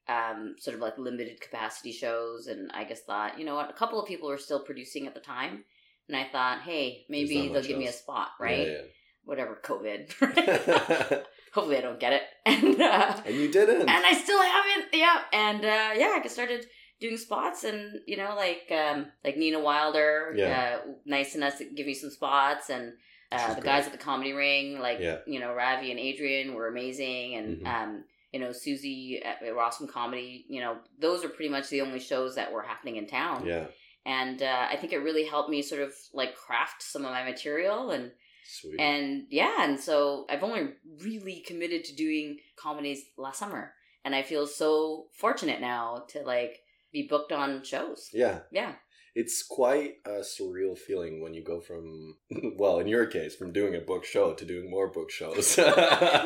[0.09, 3.74] um, sort of like limited capacity shows, and I just thought, you know what, a
[3.74, 5.64] couple of people were still producing at the time,
[6.09, 8.66] and I thought, hey, maybe they'll give me a spot, right?
[8.68, 8.83] Yeah,
[9.26, 10.12] Whatever, COVID.
[11.52, 13.82] Hopefully, I don't get it, and uh, and you didn't.
[13.82, 14.86] and I still haven't.
[14.92, 16.66] Yeah, and uh, yeah, I just started
[17.00, 20.78] doing spots, and you know, like um, like Nina Wilder, Yeah.
[20.84, 22.92] uh, nice enough to give me some spots, and
[23.32, 23.64] uh, the great.
[23.64, 25.18] guys at the Comedy Ring, like Yeah.
[25.26, 27.66] you know, Ravi and Adrian were amazing, and Mhm.
[27.66, 31.80] um, you know, Susie at at Rossum Comedy, you know, those are pretty much the
[31.80, 33.66] only shows that were happening in town, yeah.
[34.04, 37.24] and uh, I think it really helped me sort of like craft some of my
[37.24, 38.12] material and
[38.48, 38.80] Sweet.
[38.80, 40.68] and yeah, and so I've only
[41.02, 43.72] really committed to doing comedies last summer.
[44.04, 46.61] And I feel so fortunate now to like
[46.92, 48.11] be booked on shows.
[48.12, 48.40] yeah.
[48.52, 48.74] Yeah.
[49.18, 52.16] It's quite a surreal feeling when you go from,
[52.59, 55.57] well, in your case, from doing a book show to doing more book shows.
[55.57, 55.64] no,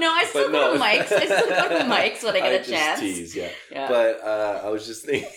[0.01, 1.13] No, I still go to mics.
[1.13, 3.01] I still go to mics when I get a just chance.
[3.01, 3.51] Tease, yeah.
[3.71, 3.89] Yeah.
[3.89, 5.31] But uh, I was just thinking,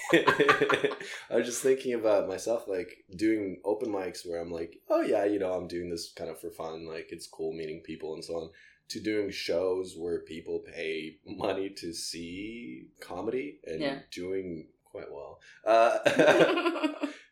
[1.29, 5.25] I was just thinking about myself, like doing open mics where I'm like, oh yeah,
[5.25, 8.25] you know, I'm doing this kind of for fun, like it's cool meeting people and
[8.25, 8.49] so on.
[8.89, 13.99] To doing shows where people pay money to see comedy and Yeah.
[14.11, 15.39] doing quite well.
[15.65, 15.97] Uh,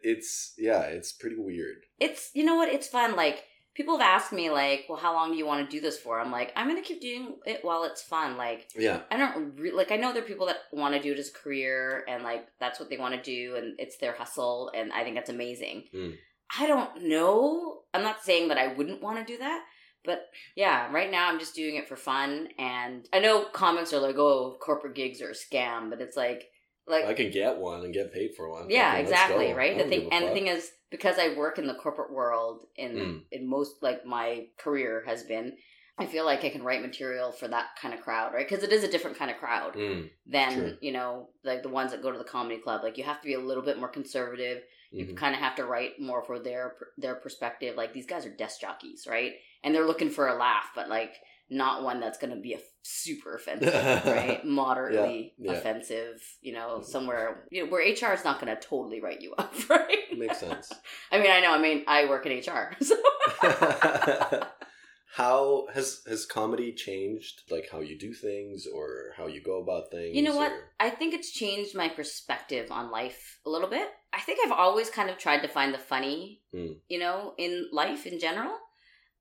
[0.04, 1.86] it's yeah, it's pretty weird.
[2.00, 3.16] it's you know what, it's fun.
[3.16, 5.98] Like people have asked me like, well, how long do you want to do this
[5.98, 6.20] for?
[6.20, 8.38] I'm like, I'm gonna keep doing it while it's fun.
[8.38, 9.92] Like Yeah, I don't re- like.
[9.92, 12.48] I know there are people that want to do it as a career, and like
[12.60, 15.86] that's what they want to do, and it's their hustle, and I think that's amazing.
[15.96, 16.16] Mm.
[16.60, 17.82] I don't know.
[17.94, 19.64] I'm not saying that I wouldn't want to do that,
[20.04, 24.00] but yeah, right now I'm just doing it for fun, and I know comics are
[24.00, 26.51] like, oh, corporate gigs are a scam, but it's like,
[26.88, 28.70] like I can get one and get paid for one.
[28.70, 29.78] yeah, exactly, right?
[29.78, 33.22] The thing, and the thing is, because I work in the corporate world, in Mm.
[33.32, 35.58] in most like my career has been,
[35.98, 38.48] I feel like I can write material for that kind of crowd, right?
[38.48, 40.78] Because it is a different kind of crowd Mm, than Sure.
[40.82, 42.82] you know, like the ones that go to the comedy club.
[42.84, 44.64] Like you have to be a little bit more conservative.
[44.92, 45.16] You mhm.
[45.18, 47.76] kind of have to write more for their their perspective.
[47.78, 49.34] Like these guys are desk jockeys, right?
[49.64, 51.14] And they're looking for a laugh, but like
[51.52, 53.74] not one that's going to be a super offensive,
[54.06, 54.44] right?
[54.64, 55.58] Moderately Yeah, yeah.
[55.60, 59.34] offensive, you know, somewhere you know where HR is not going to totally write you
[59.38, 59.98] up, right?
[60.18, 60.72] Makes sense.
[61.12, 61.52] I mean, I know.
[61.52, 62.96] I mean, I work in HR, so
[65.14, 69.92] how has has comedy changed like how you do things or how you go about
[69.92, 70.52] things You know what?
[70.54, 73.90] or- I think it's changed my perspective on life a little bit.
[74.14, 76.78] I think I've always kind of tried to find the funny, Mm.
[76.88, 78.56] you know, in life in general.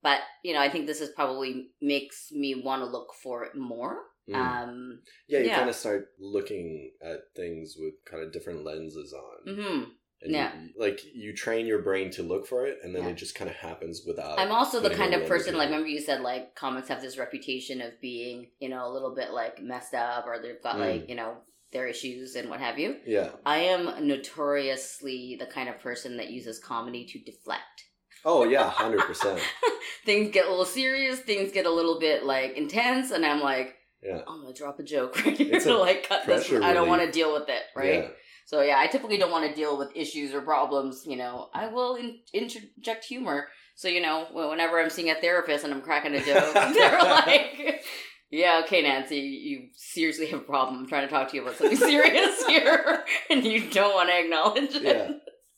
[0.03, 3.55] But, you know, I think this is probably makes me want to look for it
[3.57, 3.99] more.
[4.29, 4.35] Mm.
[4.35, 5.57] Um, yeah you yeah.
[5.57, 9.85] kind of start looking at things with kind of different lenses on mhm.
[10.23, 10.53] and yeah.
[10.55, 13.09] you, like you train your brain to look for it and then Yeah.
[13.09, 16.01] it just kind of happens without I'm also the kind of person, like, remember you
[16.01, 19.95] said, like, comics have this reputation of being, you know, a little bit, like, messed
[19.95, 20.81] up or they've got, Mm.
[20.81, 21.39] like, you know,
[21.73, 22.97] their issues and what have you.
[23.07, 27.85] yeah I am notoriously the kind of person that uses comedy to deflect.
[28.25, 29.41] Oh yeah 100%
[30.05, 33.77] things get a little serious, things get a little bit like intense, and I'm like,
[34.03, 36.49] yeah I'm gonna drop a joke right here to like cut this.
[36.49, 38.05] pressure I don't want to deal with it, right?
[38.05, 38.09] yeah.
[38.47, 41.05] So yeah, I typically don't want to deal with issues or problems.
[41.07, 43.47] You know, I will in- interject humor.
[43.77, 47.85] So you know, whenever I'm seeing a therapist and I'm cracking a joke, they're like.
[48.33, 50.79] Yeah, okay, Nancy, you seriously have a problem.
[50.79, 54.21] I'm trying to talk to you about something serious here, and you don't want to
[54.21, 54.83] acknowledge it.
[54.85, 55.11] Yeah.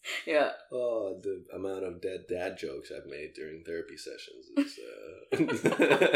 [0.26, 0.50] yeah.
[0.72, 4.78] Oh, the amount of dead dad jokes I've made during therapy sessions
[5.32, 5.58] is.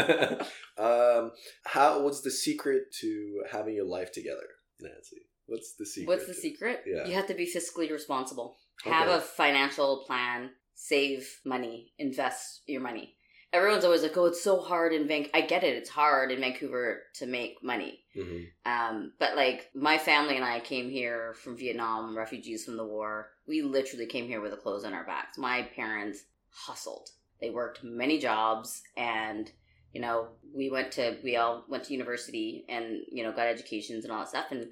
[0.07, 0.43] Uh...
[1.21, 1.31] um,
[1.65, 2.01] how?
[2.01, 4.47] What's the secret to having your life together,
[4.81, 5.17] Nancy?
[5.45, 6.07] What's the secret?
[6.07, 6.83] What's the secret?
[6.85, 7.05] Yeah.
[7.07, 8.57] You have to be fiscally responsible.
[8.83, 10.51] Have a financial plan.
[10.75, 11.93] Save money.
[11.97, 13.15] Invest your money.
[13.53, 16.41] Everyone's always like, "Oh, it's so hard in Vancouver." I get it; it's hard in
[16.41, 18.03] Vancouver to make money.
[18.13, 22.85] hmm Um, but like my family and I came here from Vietnam, refugees from the
[22.85, 23.31] war.
[23.47, 25.37] We literally came here with the clothes on our backs.
[25.37, 27.09] My parents hustled.
[27.41, 29.51] They worked many jobs and
[29.93, 34.03] you know, we went to we all went to university and, you know, got educations
[34.03, 34.67] and all that stuff and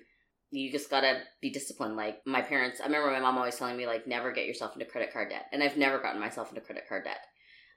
[0.52, 1.96] you just gotta be disciplined.
[1.96, 4.86] Like my parents, I remember my mom always telling me like never get yourself into
[4.86, 7.20] credit card debt, and I've never gotten myself into credit card debt.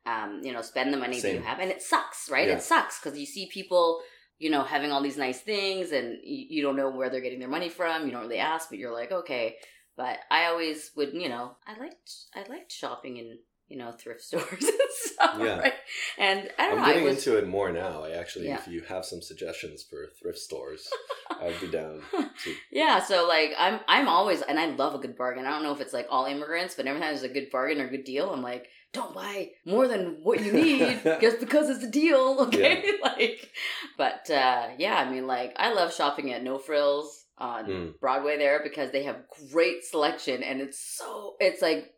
[0.06, 2.48] Um, you know, spend the money that you have, and it sucks, right?
[2.48, 2.54] Yeah.
[2.54, 4.00] It sucks because you see people,
[4.38, 7.40] you know, having all these nice things, and you, you don't know where they're getting
[7.40, 8.06] their money from.
[8.06, 9.56] You don't really ask, but you're like, okay.
[9.98, 14.22] But I always would, you know, I liked I liked shopping in you know thrift
[14.28, 15.58] stores and stuff, Yeah.
[15.58, 15.74] right?
[16.16, 18.04] And I don't I'm know, getting I was, into it more now.
[18.04, 18.58] I actually, Yeah.
[18.60, 20.88] if you have some suggestions for thrift stores,
[21.42, 22.00] I'd be down
[22.44, 22.54] to.
[22.70, 25.44] Yeah, so like I'm I'm always and I love a good bargain.
[25.46, 27.80] I don't know if it's like all immigrants, but every time there's a good bargain
[27.80, 31.68] or a good deal, I'm like, don't buy more than what you need just because
[31.68, 32.92] it's a deal, okay?
[33.02, 33.50] like
[33.98, 38.00] but uh yeah, I mean like I love shopping at No Frills on Mm.
[38.00, 41.92] Broadway there because they have great selection and it's so it's like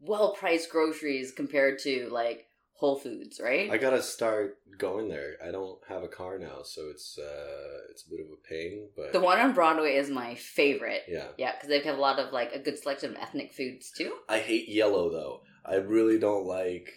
[0.00, 3.70] well priced groceries compared to like Whole Foods, right?
[3.70, 5.34] I gotta start going there.
[5.46, 8.88] I don't have a car now, so it's uh, it's a bit of a pain.
[8.96, 11.02] But the one on Broadway is my favorite.
[11.06, 13.92] yeah, Yeah, because they have a lot of like a good selection of ethnic foods
[13.96, 14.12] too.
[14.28, 15.42] I hate yellow though.
[15.64, 16.88] I really don't like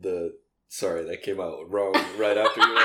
[0.00, 0.34] the.
[0.68, 2.76] Sorry, that came out wrong right after you're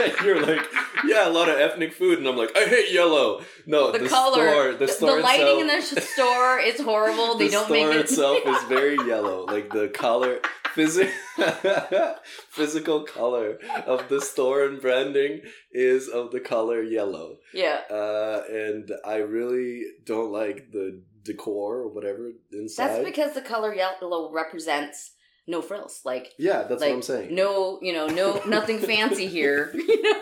[0.00, 0.22] like.
[0.22, 0.66] you're like,
[1.06, 3.42] yeah, a lot of ethnic food, and I'm like, I hate yellow.
[3.66, 7.36] No, the, the, color, store, the store lighting in itself- the store is horrible.
[7.38, 9.44] They the don't store make it itself is very yellow.
[9.46, 10.40] Like the color,
[10.74, 11.10] physi-
[12.50, 15.42] physical color of the store and branding
[15.72, 17.36] is of the color yellow.
[17.52, 17.80] yeah.
[17.90, 22.88] Uh, and I really don't like the decor or whatever inside.
[22.88, 25.12] That's because the color yellow represents
[25.48, 26.00] no frills.
[26.04, 27.34] Like, yeah, that's like what I'm saying.
[27.34, 29.72] no, you know, no, nothing fancy here.
[29.86, 30.20] You know.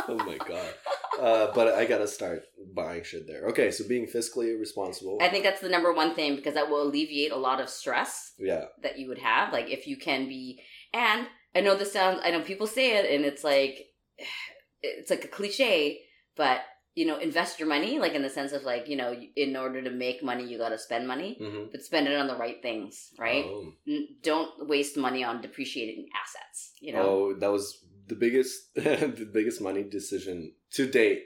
[0.08, 0.74] oh my god.
[1.20, 3.46] Uh, but I gotta start buying shit there.
[3.48, 5.18] Okay, so being fiscally responsible.
[5.20, 8.32] I think that's the number one thing because that will alleviate a lot of stress
[8.38, 9.52] yeah, that you would have.
[9.52, 10.60] Like if you can be,
[10.94, 13.86] and I know this sounds, I know people say it, and it's like,
[14.82, 16.00] it's like a cliche,
[16.36, 16.60] but
[16.94, 19.80] you know, invest your money, like in the sense of like, you know, in order
[19.80, 22.60] to make money, you got to spend money, hmm but spend it on the right
[22.62, 23.44] things, right?
[23.46, 23.72] Oh.
[23.86, 26.72] N- Don't waste money on depreciating assets.
[26.80, 31.22] You know, Oh, that was the biggest, the biggest money decision to date.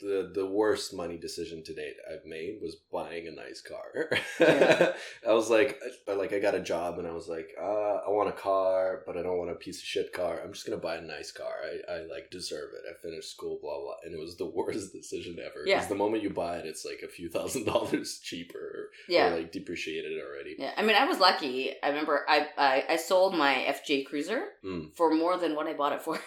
[0.00, 4.10] The the worst money decision to date I've made was buying a nice car.
[4.40, 4.92] Yeah.
[5.28, 7.64] I was like, I, like I got a job and I was like, uh,
[8.06, 10.40] I want a car, but I don't want a piece of shit car.
[10.42, 11.52] I'm just gonna buy a nice car.
[11.64, 12.82] I, I like deserve it.
[12.90, 15.64] I finished school, blah blah, and it was the worst decision ever.
[15.66, 15.76] Yeah.
[15.76, 19.28] Because the moment you buy it, it's like a few thousand dollars cheaper, yeah.
[19.32, 20.56] or like depreciated already.
[20.58, 21.74] Yeah, I mean, I was lucky.
[21.82, 24.94] I remember I I, I sold my FJ Cruiser Mm.
[24.94, 26.18] for more than what I bought it for.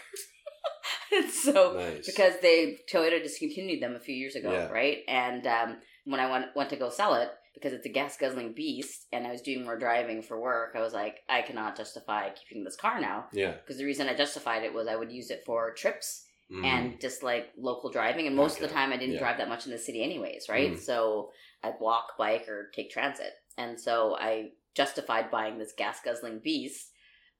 [1.32, 2.06] So Nice.
[2.06, 4.70] because they Toyota discontinued them a few years ago, Yeah.
[4.70, 5.00] right?
[5.08, 8.54] And um, when I went went to go sell it because it's a gas guzzling
[8.54, 12.30] beast, and I was doing more driving for work, I was like, I cannot justify
[12.32, 13.52] keeping this car now yeah.
[13.54, 16.66] because the reason I justified it was I would use it for trips Mhm.
[16.66, 18.28] and just like local driving.
[18.28, 19.20] And most of the time, I didn't Yeah.
[19.20, 20.74] drive that much in the city, anyways, right?
[20.74, 20.80] Mm.
[20.80, 21.32] So
[21.64, 23.34] I'd walk, bike, or take transit.
[23.58, 26.90] And so I justified buying this gas guzzling beast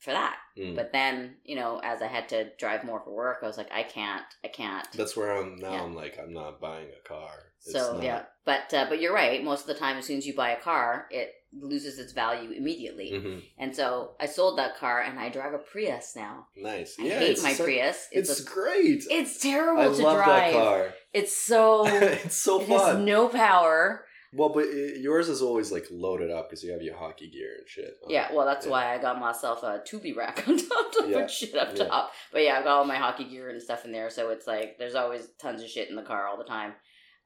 [0.04, 0.36] for that.
[0.58, 0.76] Mm.
[0.76, 3.72] But then, you know, as I had to drive more for work, I was like,
[3.72, 4.86] I can't, I can't.
[4.94, 5.72] That's where I'm now.
[5.72, 5.84] Yeah.
[5.84, 7.32] I'm like, I'm not buying a car.
[7.66, 9.42] It's so not- yeah, but uh, but you're right.
[9.44, 12.52] Most of the time, as soon as you buy a car, it loses its value
[12.52, 13.12] immediately.
[13.14, 13.42] Mhm.
[13.58, 16.48] And so I sold that car, and I drive a Prius now.
[16.58, 16.98] Nice.
[17.00, 18.08] I yeah, hate my so- Prius.
[18.12, 19.04] It's, It's a, great.
[19.10, 20.54] it's terrible I to drive.
[20.54, 20.94] car.
[21.14, 23.06] It's so it's so it fun.
[23.06, 24.04] no power.
[24.36, 27.56] Well, but it, yours is always like loaded up because you have your hockey gear
[27.60, 27.94] and shit.
[28.08, 28.72] Yeah, well, that's Yeah.
[28.72, 31.86] why I got myself a Thule rack on top to Yeah, put shit up yeah.
[31.86, 32.12] top.
[32.32, 34.78] But yeah, I've got all my hockey gear and stuff in there, so it's like
[34.80, 36.74] there's always tons of shit in the car all the time.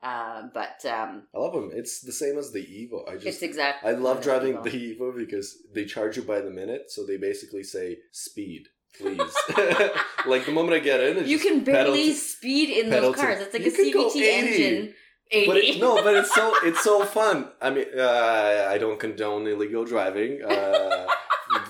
[0.04, 1.72] Um, but um, I love them.
[1.74, 3.10] It's the same as the Evo.
[3.10, 3.90] I it's just exactly.
[3.90, 4.64] I love driving Evo.
[4.64, 8.68] the Evo because they charge you by the minute, so they basically say speed,
[9.00, 9.20] please.
[10.28, 13.22] like the moment I get in, You just can barely to- speed in those to-
[13.22, 13.40] cars.
[13.42, 14.94] It's like a CVT engine.
[15.32, 15.48] Eighty.
[15.48, 17.50] But it, no, but it's so it's so fun.
[17.62, 20.42] I mean, uh, I don't condone illegal driving.
[20.44, 21.06] Uh,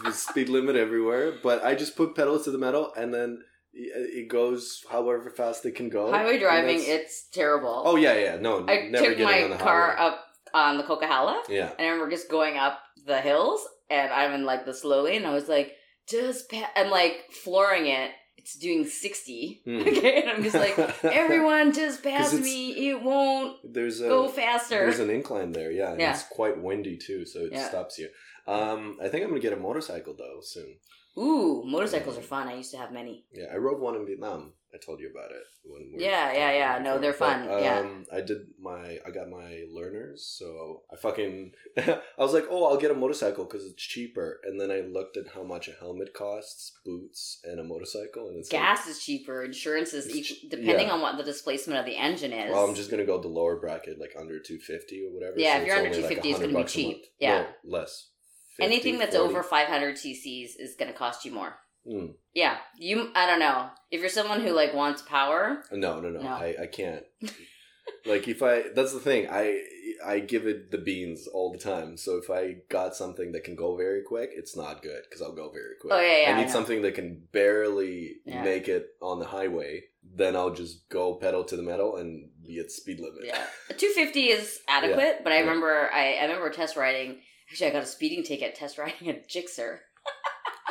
[0.03, 3.43] the speed limit everywhere, but I just put pedals to the metal, and then
[3.73, 6.11] it it goes however fast it can go.
[6.11, 7.83] Highway driving, it's terrible.
[7.85, 8.37] Oh yeah, yeah.
[8.37, 10.11] No, I never took getting my on the car highway.
[10.11, 11.71] up on the Coquihalla, Yeah.
[11.77, 15.17] and I remember just going up the hills, and I'm in like the slow lane.
[15.17, 15.73] And I was like,
[16.09, 18.11] just pa-, I'm like flooring it.
[18.37, 19.77] It's doing sixty, Hmm.
[19.87, 22.89] okay, and I'm just like, everyone just pass me.
[22.89, 24.77] It won't There's a go faster.
[24.79, 26.11] there's an incline there, yeah, and Yeah.
[26.13, 27.67] it's quite windy too, so it Yeah.
[27.67, 28.09] stops you.
[28.47, 30.77] Um, I think I'm gonna get a motorcycle though soon.
[31.17, 32.47] Ooh, motorcycles are fun.
[32.47, 33.25] I used to have many.
[33.33, 34.53] Yeah, I rode one in Vietnam.
[34.73, 36.79] I told you about it when we Yeah, yeah, yeah.
[36.83, 37.79] No, they're fun, But, yeah.
[37.79, 42.65] um, I did my I got my learners, so I fucking I was like, oh,
[42.65, 45.71] I'll get a motorcycle because it's cheaper, and then I looked at how much a
[45.71, 49.43] helmet costs, boots, and a motorcycle, and it's like, Gas is cheaper.
[49.43, 50.93] Insurance is equal, depending yeah.
[50.93, 52.51] on what the displacement of the engine is.
[52.51, 55.35] well, I'm just gonna go the lower bracket, like under two fifty or whatever.
[55.37, 57.05] Yeah, so if you're under only, like, 250, it's gonna be cheap.
[57.19, 57.45] Yeah.
[57.63, 58.09] No, less.
[58.57, 59.29] 50, Anything that's 40.
[59.29, 61.57] over 500 cc's is going to cost you more.
[61.87, 62.13] Mm.
[62.33, 63.09] Yeah, you.
[63.15, 65.63] I don't know if you're someone who like wants power.
[65.71, 66.21] No, no, no.
[66.21, 66.29] No.
[66.29, 67.03] I, I can't.
[68.05, 69.27] like if I that's the thing.
[69.29, 69.61] I
[70.05, 71.97] I give it the beans all the time.
[71.97, 75.33] So if I got something that can go very quick, it's not good because I'll
[75.35, 75.93] go very quick.
[75.93, 76.53] Oh, yeah, yeah, I I need know.
[76.53, 78.43] something that can barely Yeah.
[78.43, 79.83] make it on the highway.
[80.03, 83.25] Then I'll just go pedal to the metal and be at speed limit.
[83.25, 85.21] Yeah, 250 is adequate.
[85.23, 85.41] But I Yeah.
[85.41, 87.17] remember, I, I remember test riding.
[87.51, 89.79] Actually, I got a speeding ticket test riding a Gixxer.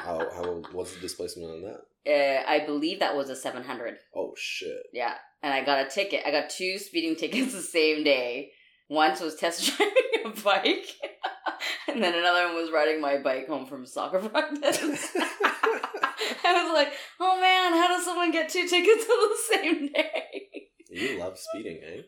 [0.06, 1.80] How how what's the displacement on that?
[2.08, 3.96] Uh, I believe that was a 700.
[4.14, 4.78] Oh shit.
[4.92, 6.22] Yeah, and I got a ticket.
[6.24, 8.50] I got two speeding tickets the same day.
[8.88, 9.94] Once was test driving
[10.24, 10.86] a bike,
[11.88, 14.80] and then another one was riding my bike home from soccer practice.
[16.44, 20.68] I was like, "Oh man, how does someone get two tickets on the same day?"
[20.88, 22.02] you love speeding, eh?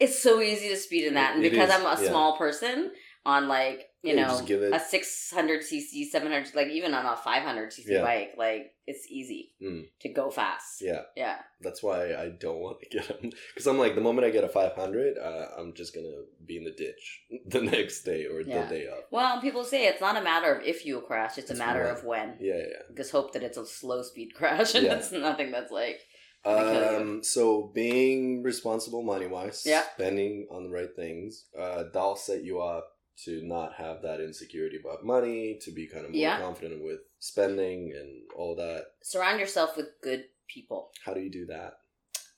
[0.00, 2.08] It's so easy to speed in that, and It because is, I'm a yeah.
[2.08, 2.90] small person,
[3.26, 7.70] on like you Yeah, know it- a 600 cc, 700, like even on a 500
[7.70, 8.02] cc Yeah.
[8.02, 9.88] bike, like it's easy Mm.
[10.02, 10.80] to go fast.
[10.80, 11.02] Yeah.
[11.16, 11.38] yeah.
[11.60, 14.44] That's why I don't want to get them because I'm like the moment I get
[14.44, 18.62] a 500, uh, I'm just gonna be in the ditch the next day or Yeah.
[18.64, 19.04] the day of.
[19.10, 21.92] Well, people say it's not a matter of if you'll crash; it's a matter when.
[21.96, 22.36] of when.
[22.40, 22.82] Yeah, yeah.
[22.96, 26.00] Just hope that it's a slow speed crash, and it's nothing that's like
[26.44, 26.52] yeah.
[26.54, 26.98] Gonna kill you.
[26.98, 29.82] Um, so being responsible money wise, Yeah.
[29.94, 32.92] spending on the right things, uh, that'll set you up
[33.24, 36.38] to not have that insecurity about money, to be kind of more Yeah.
[36.40, 38.86] confident with spending and all that.
[39.02, 40.90] surround yourself with good people.
[41.04, 41.74] How do you do that?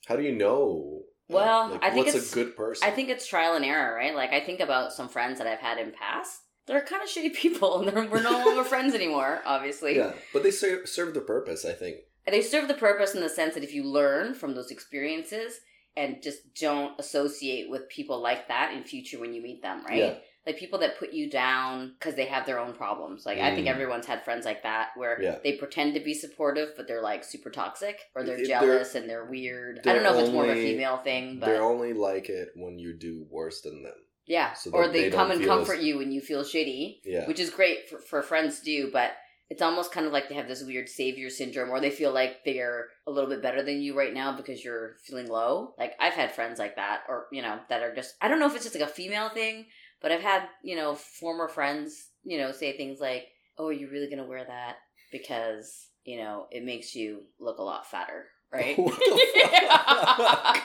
[0.07, 1.01] How do you know?
[1.29, 2.87] uh, Well, like, I think what's it's- a good person?
[2.87, 4.15] I think it's trial and error, right?
[4.15, 6.41] Like I think about some friends that I've had in past.
[6.65, 9.41] They're kind of shitty people, and we're no longer friends anymore.
[9.45, 11.65] Obviously, yeah, but they serve serve the purpose.
[11.65, 11.97] I think.
[12.25, 15.59] they serve the purpose in the sense that if you learn from those experiences
[15.97, 19.97] and just don't associate with people like that in future when you meet them, right?
[19.97, 20.15] Yeah.
[20.47, 23.25] Like people that put you down because they have their own problems.
[23.25, 23.71] Like I think Mm.
[23.71, 25.37] everyone's had friends like that where Yeah.
[25.43, 29.09] they pretend to be supportive, but they're like super toxic or they're They're- jealous and
[29.09, 29.79] they're weird.
[29.79, 32.29] I they're don't know if it's more of a female thing, but They're only like
[32.29, 33.93] it when you do worse than them.
[34.25, 34.53] yeah.
[34.53, 37.27] so or they, they come and comfort as- you when you feel shitty, Yeah.
[37.27, 39.11] which is great for, for friends to do, but
[39.49, 42.43] it's almost kind of like they have this weird savior syndrome or they feel like
[42.45, 45.73] they're a little bit better than you right now because you're feeling low.
[45.79, 48.45] Like I've had friends like that or, you know, that are just I don't know
[48.45, 49.65] if it's just like a female thing,
[50.01, 53.27] but I've had, you know, former friends, you know, say things like,
[53.57, 54.77] "Oh, are you really going to wear that
[55.11, 58.77] because, you know, it makes you look a lot fatter." Right?
[58.79, 60.59] What the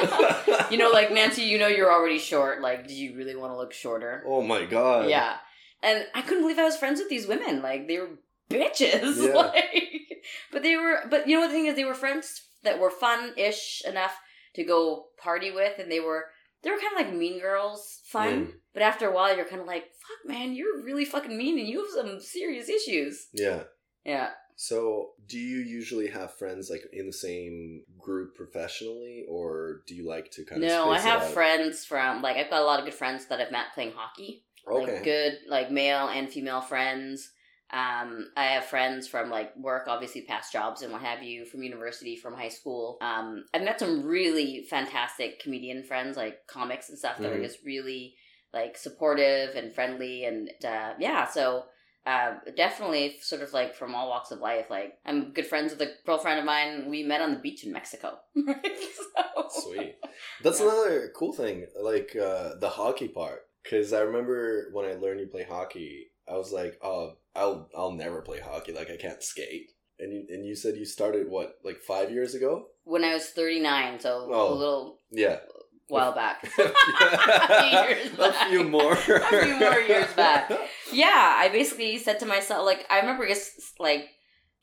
[0.00, 0.70] fuck?
[0.72, 2.60] you know, like Nancy, you know you're already short.
[2.60, 4.24] Like, do you really want to look shorter?
[4.26, 5.08] oh my god.
[5.08, 5.36] Yeah.
[5.82, 7.62] And I couldn't believe I was friends with these women.
[7.62, 8.18] Like they were
[8.50, 9.24] bitches.
[9.24, 9.34] Yeah.
[9.34, 12.78] Like but they were but you know what the thing is they were friends that
[12.78, 14.18] were fun ish enough
[14.54, 16.26] to go party with and they were
[16.62, 18.46] they were kind of like mean girls fun.
[18.46, 18.52] Mm.
[18.74, 21.68] But after a while you're kind of like, fuck man, you're really fucking mean and
[21.68, 23.28] you have some serious issues.
[23.32, 23.64] Yeah.
[24.04, 24.30] Yeah.
[24.60, 30.04] So, do you usually have friends like in the same group professionally, or do you
[30.04, 30.68] like to kind of?
[30.68, 33.52] No, I have friends from like I've got a lot of good friends that I've
[33.52, 34.44] met playing hockey.
[34.68, 34.94] Okay.
[34.94, 37.30] like good like male and female friends
[37.72, 41.62] um i have friends from like work obviously past jobs and what have you from
[41.62, 46.98] university from high school um i've met some really fantastic comedian friends like comics and
[46.98, 47.42] stuff that are Mhm.
[47.42, 48.14] just really
[48.54, 51.64] like supportive and friendly and uh yeah so
[52.06, 55.82] uh, definitely sort of like from all walks of life like i'm good friends with
[55.82, 59.96] a girlfriend of mine we met on the beach in mexico so, Sweet.
[60.42, 60.66] That's Yeah.
[60.66, 63.42] another cool thing, like uh, the hockey part.
[63.62, 67.92] Because I remember when I learned you play hockey, I was like, "Oh, I'll I'll
[67.92, 68.72] never play hockey.
[68.72, 69.70] Like I can't skate."
[70.00, 72.66] And you, and you said you started what, like five years ago?
[72.84, 74.54] when i was 39 so Oh.
[74.54, 75.40] a little Yeah.
[75.88, 78.08] while back a years
[78.48, 78.70] few back.
[78.70, 78.92] more.
[78.96, 80.50] A few more years back.
[80.92, 84.06] yeah, I basically said to myself, like, I remember just like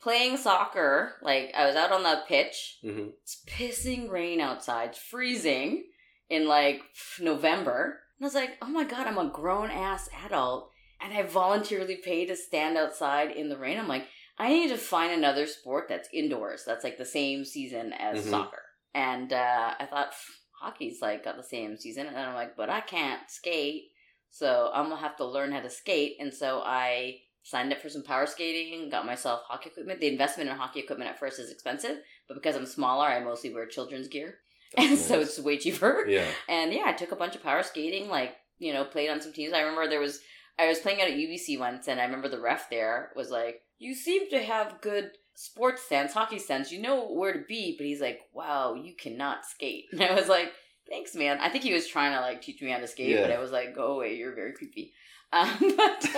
[0.02, 1.16] playing soccer.
[1.22, 2.80] Like, I was out on the pitch.
[2.82, 5.84] hmm It's pissing rain outside, it's freezing
[6.30, 6.82] in like
[7.20, 8.00] November.
[8.18, 10.72] And I was like, oh my god, I'm a grown ass adult,
[11.02, 13.78] and I voluntarily pay to stand outside in the rain.
[13.80, 16.64] I'm like, I need to find another sport that's indoors.
[16.66, 18.30] That's like the same season as Mhm.
[18.30, 18.62] soccer.
[18.94, 20.14] And uh, I thought
[20.62, 23.92] hockey's like got the same season, and I'm like, but I can't skate,
[24.30, 26.16] so I'm gonna have to learn how to skate.
[26.20, 30.00] And so I signed up for some power skating, got myself hockey equipment.
[30.00, 33.54] The investment in hockey equipment at first is expensive, but because I'm smaller, I mostly
[33.54, 34.40] wear children's gear,
[34.78, 36.06] and so it's way cheaper.
[36.08, 36.26] Yeah.
[36.50, 39.34] And yeah, I took a bunch of power skating, like, you know, played on some
[39.34, 39.54] teams.
[39.54, 40.22] I remember there was,
[40.58, 43.62] I was playing out at UBC once, and I remember the ref there was like,
[43.78, 46.72] You seem to have good sports sense, hockey sense.
[46.72, 47.76] You know where to be.
[47.78, 49.86] But he's like, Wow, you cannot skate.
[49.92, 50.52] And I was like,
[50.90, 51.40] Thanks, man.
[51.42, 53.52] I think he was trying to like teach me how to skate, but I was
[53.52, 54.94] like, Go away, you're very creepy.
[55.34, 56.08] Um, but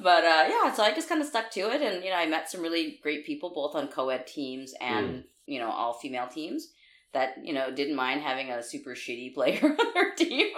[0.00, 2.26] but uh, yeah, so I just kind of stuck to it, and you know, I
[2.26, 6.68] met some really great people, both on co-ed teams and you know all female teams
[7.12, 10.48] that you know didn't mind having a super shitty player on their team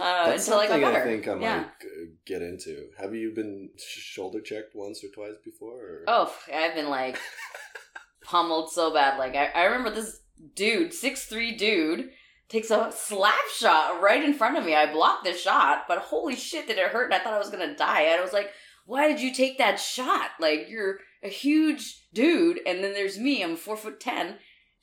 [0.00, 1.02] uh, That's until I got something better.
[1.02, 1.64] I think I might yeah.
[2.26, 2.88] get into.
[2.98, 5.74] Have you been sh- shoulder checked once or twice before?
[5.74, 6.04] Or?
[6.06, 7.18] Oh, I've been like
[8.24, 9.18] pummeled so bad.
[9.18, 10.20] Like I, I remember this
[10.54, 12.10] dude, six three dude,
[12.48, 14.74] takes a slap shot right in front of me.
[14.74, 17.06] I blocked the shot, but holy shit, did it hurt?
[17.06, 18.02] And I thought I was gonna die.
[18.02, 18.50] And I was like,
[18.86, 20.30] why did you take that shot?
[20.38, 23.42] Like you're a huge dude, and then there's me.
[23.42, 24.36] I'm four foot ten.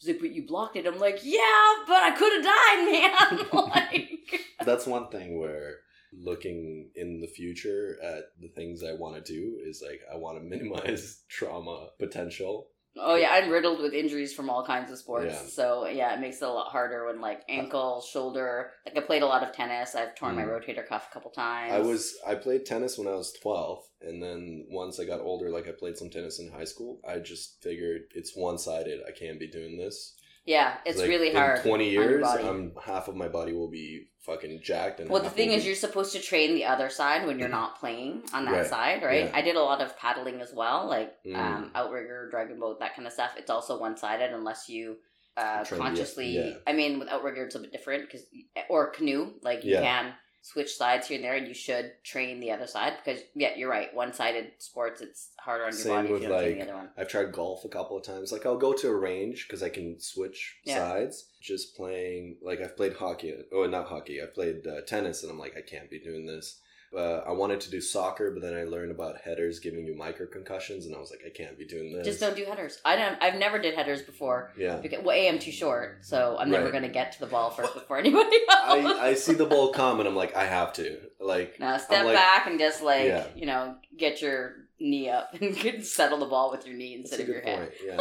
[0.05, 0.85] He's like, but you blocked it.
[0.85, 1.39] I'm like, yeah,
[1.87, 3.47] but I could have died, man.
[3.69, 5.77] like, That's one thing where
[6.13, 10.37] looking in the future at the things I want to do is like I want
[10.37, 12.67] to minimize trauma potential.
[12.97, 15.33] Oh yeah, I'm riddled with injuries from all kinds of sports.
[15.33, 15.41] Yeah.
[15.49, 18.71] So yeah, it makes it a lot harder when like ankle, shoulder.
[18.85, 19.95] Like I played a lot of tennis.
[19.95, 20.49] I've torn my Mm.
[20.59, 21.73] rotator cuff a couple times.
[21.73, 25.49] I was I played tennis when I was 12 and then once I got older
[25.49, 26.99] like I played some tennis in high school.
[27.07, 29.01] I just figured it's one-sided.
[29.07, 30.13] I can't be doing this.
[30.45, 31.61] Yeah, it's Like, really hard.
[31.63, 32.23] 20 years.
[32.25, 35.67] I'm half of my body will be fucking jacked and Well, the thing is, be-
[35.67, 38.65] you're supposed to train the other side when you're not playing on that Right.
[38.67, 39.25] side, right?
[39.25, 39.31] Yeah.
[39.33, 41.35] I did a lot of paddling as well, like Mm.
[41.35, 43.33] um, outrigger, dragon boat, that kind of stuff.
[43.37, 44.97] It's also one sided unless you
[45.37, 46.27] uh, consciously.
[46.27, 46.53] yeah.
[46.65, 48.25] I mean, with outrigger, it's a bit different because,
[48.69, 49.81] or canoe, like you Yeah.
[49.81, 50.13] can
[50.45, 53.69] switch sides here and there, and you should train the other side because, yeah, you're
[53.69, 53.91] right.
[53.95, 56.75] One sided sports, it's harder on your Same body if you don't train the other
[56.75, 56.89] one.
[56.95, 58.31] I've tried golf a couple of times.
[58.31, 60.77] Like I'll go to a range because I can switch Yeah.
[60.77, 61.29] sides.
[61.41, 63.33] Just playing like I've played hockey.
[63.51, 64.21] Oh, not hockey.
[64.21, 66.59] I've played uh, tennis, and I'm like I can't be doing this.
[66.95, 70.27] Uh, I wanted to do soccer, but then I learned about headers giving you micro
[70.27, 72.05] concussions, and I was like I can't be doing this.
[72.05, 72.79] Just don't do headers.
[72.85, 73.21] I don't.
[73.21, 74.51] I've never did headers before.
[74.57, 74.77] Yeah.
[74.77, 76.81] Because, well, A, I'm too short, so I'm never Right.
[76.81, 78.85] to get to the ball first before anybody else.
[78.99, 80.97] I, I see the ball come, and I'm like I have to.
[81.19, 83.25] Like Now step like- back and just like Yeah.
[83.35, 87.23] you know get your knee up and settle the ball with your knee instead a
[87.23, 87.59] of your good head.
[87.59, 87.97] point.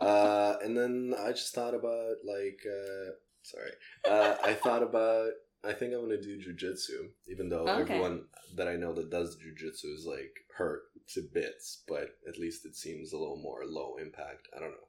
[0.00, 0.06] Yeah.
[0.06, 3.10] uh, and then I just thought about like, uh,
[3.42, 3.72] sorry,
[4.08, 5.30] uh, I thought about.
[5.62, 7.80] I think I'm gonna do jujitsu, even though Okay.
[7.94, 8.24] everyone
[8.56, 10.82] that I know that does jujitsu is like hurt
[11.14, 11.82] to bits.
[11.86, 14.48] But at least it seems a little more low impact.
[14.56, 14.86] I don't know.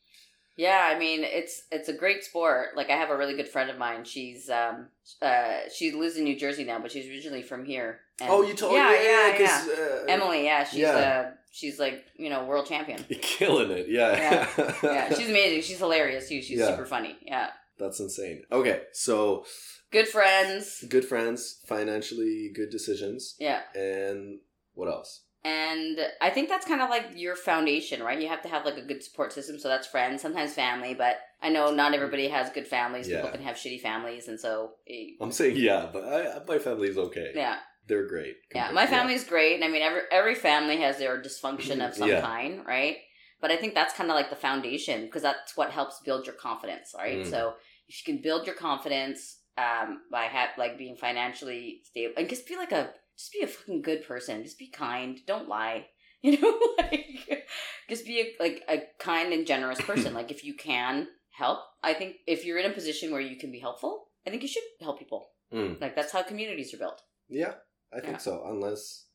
[0.58, 2.76] Yeah, I mean it's it's a great sport.
[2.78, 4.04] Like I have a really good friend of mine.
[4.06, 4.88] She's um
[5.22, 8.02] uh she lives in New Jersey now, but she's originally from here.
[8.22, 9.38] And- oh, you told yeah, me, yeah, yeah.
[9.38, 10.96] 'cause, Uh, Emily, yeah, she's Yeah.
[10.96, 13.04] uh she's like you know world champion.
[13.10, 13.88] you're killing it.
[13.90, 14.48] Yeah,
[14.84, 15.62] Yeah, she's amazing.
[15.64, 16.42] She's hilarious too.
[16.42, 16.68] She's Yeah.
[16.68, 17.18] super funny.
[17.24, 18.44] Yeah, that's insane.
[18.52, 19.46] Okay, so
[19.92, 20.84] good friends.
[20.90, 23.62] good friends, financially good decisions, Yeah.
[23.76, 24.40] and
[24.74, 25.24] what else?
[25.44, 28.22] And I think that's kind of like your foundation, right?
[28.22, 29.58] You have to have like a good support system.
[29.58, 33.08] So that's friends, sometimes family, but I know not everybody has good families.
[33.08, 34.28] People can have shitty families.
[34.28, 34.74] And so,
[35.20, 37.32] I'm saying yeah, but I, my family's okay.
[37.34, 37.58] yeah.
[37.88, 38.36] They're great.
[38.54, 38.70] Yeah.
[38.72, 39.56] My family family's great.
[39.56, 42.22] And I mean, every, every family has their dysfunction of some Yeah.
[42.22, 42.98] kind, right?
[43.42, 46.36] But I think that's kind of like the foundation because that's what helps build your
[46.36, 47.18] confidence, right?
[47.26, 47.30] Mm.
[47.30, 47.56] So
[47.88, 52.48] if you can build your confidence um, by ha- like being financially stable and just
[52.48, 55.86] be like a just be a fucking good person, just be kind, don't lie,
[56.24, 57.46] you know, like
[57.90, 60.14] just be a, like a kind and generous person.
[60.14, 63.52] like if you can help, I think if you're in a position where you can
[63.52, 65.28] be helpful, I think you should help people.
[65.54, 65.80] Mm.
[65.82, 67.02] Like that's how communities are built.
[67.30, 67.54] Yeah,
[67.94, 68.18] I think Yeah.
[68.20, 68.44] so.
[68.48, 69.06] Unless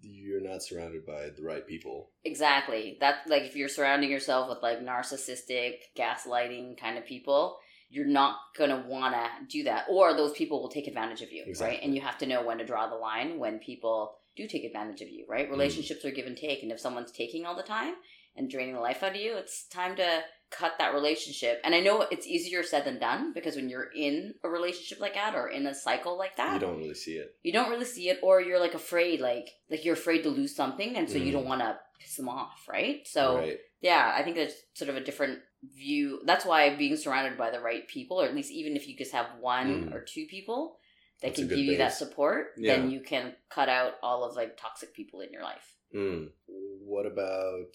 [0.00, 2.10] you're not surrounded by the right people.
[2.24, 2.96] Exactly.
[3.00, 7.58] That like if you're surrounding yourself with like narcissistic, gaslighting kind of people,
[7.90, 9.86] you're not gonna wanna do that.
[9.88, 11.80] Or those people will take advantage of you, right?
[11.82, 15.00] And you have to know when to draw the line when people do take advantage
[15.00, 15.28] of you, Mm.
[15.30, 15.50] right?
[15.50, 17.94] Relationships are give and take, and if someone's taking all the time
[18.36, 21.60] and draining the life out of you, it's time to cut that relationship.
[21.64, 25.14] And I know it's easier said than done because when you're in a relationship like
[25.14, 27.34] that or in a cycle like that, You don't really see it.
[27.42, 30.54] you don't really see it or you're like afraid like like you're afraid to lose
[30.54, 31.32] something and so you Mm.
[31.32, 33.58] don't want to piss them off right so right.
[33.80, 35.40] yeah i think there's sort of a different
[35.74, 38.96] view that's why being surrounded by the right people or at least even if you
[38.96, 39.94] just have one Mm.
[39.94, 40.78] or two people
[41.20, 42.76] that That's can give you that support Yeah.
[42.76, 46.30] then you can cut out all of like toxic people in your life Mm.
[46.46, 47.74] What about?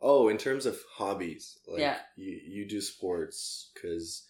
[0.00, 1.98] Oh, in terms of hobbies, like Yeah.
[2.14, 4.28] you you do sports because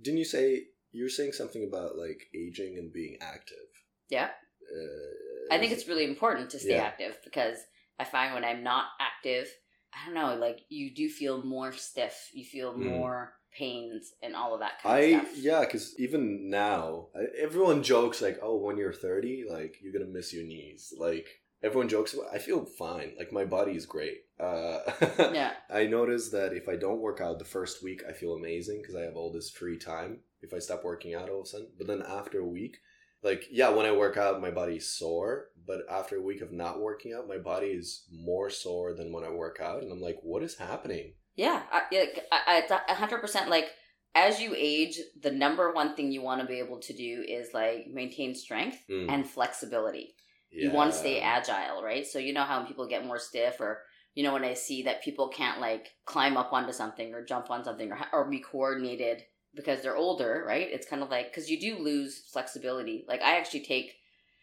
[0.00, 3.68] didn't you say you were saying something about like aging and being active?
[4.08, 4.30] yeah
[4.74, 6.84] Uh, i think it's really important to stay Yeah.
[6.84, 7.58] active because
[7.98, 9.48] i find when i'm not active
[9.94, 12.30] I don't know, like you do feel more stiff.
[12.32, 12.86] You feel Mm.
[12.90, 15.36] more pains and all of that kind I of stuff.
[15.38, 20.32] yeah, because even now, everyone jokes like, "Oh, when you're 30, like you're gonna miss
[20.32, 21.28] your knees." Like
[21.62, 22.32] everyone jokes about.
[22.32, 23.14] I feel fine.
[23.18, 24.24] Like my body is great.
[24.40, 24.80] Uh,
[25.18, 25.52] Yeah.
[25.70, 28.96] I notice that if I don't work out the first week, I feel amazing because
[28.96, 30.20] I have all this free time.
[30.40, 32.78] If I stop working out all of a sudden, but then after a week,
[33.22, 35.48] like yeah, when I work out, my body's sore.
[35.64, 39.24] But after a week of not working out, my body is more sore than when
[39.24, 41.14] I work out, and I'm like, what is happening?
[41.36, 43.48] Yeah, I, yeah, I, I, it's a hundred percent.
[43.48, 43.70] Like
[44.14, 47.54] as you age, the number one thing you want to be able to do is
[47.54, 50.14] like maintain strength Mm, and flexibility.
[50.50, 52.06] You want to stay agile, right?
[52.06, 53.82] So you know how when people get more stiff, or
[54.14, 57.50] you know when I see that people can't like climb up onto something or jump
[57.50, 59.22] on something or or be coordinated
[59.54, 60.68] because they're older, right?
[60.70, 63.04] It's kind of like because you do lose flexibility.
[63.08, 63.94] Like I actually take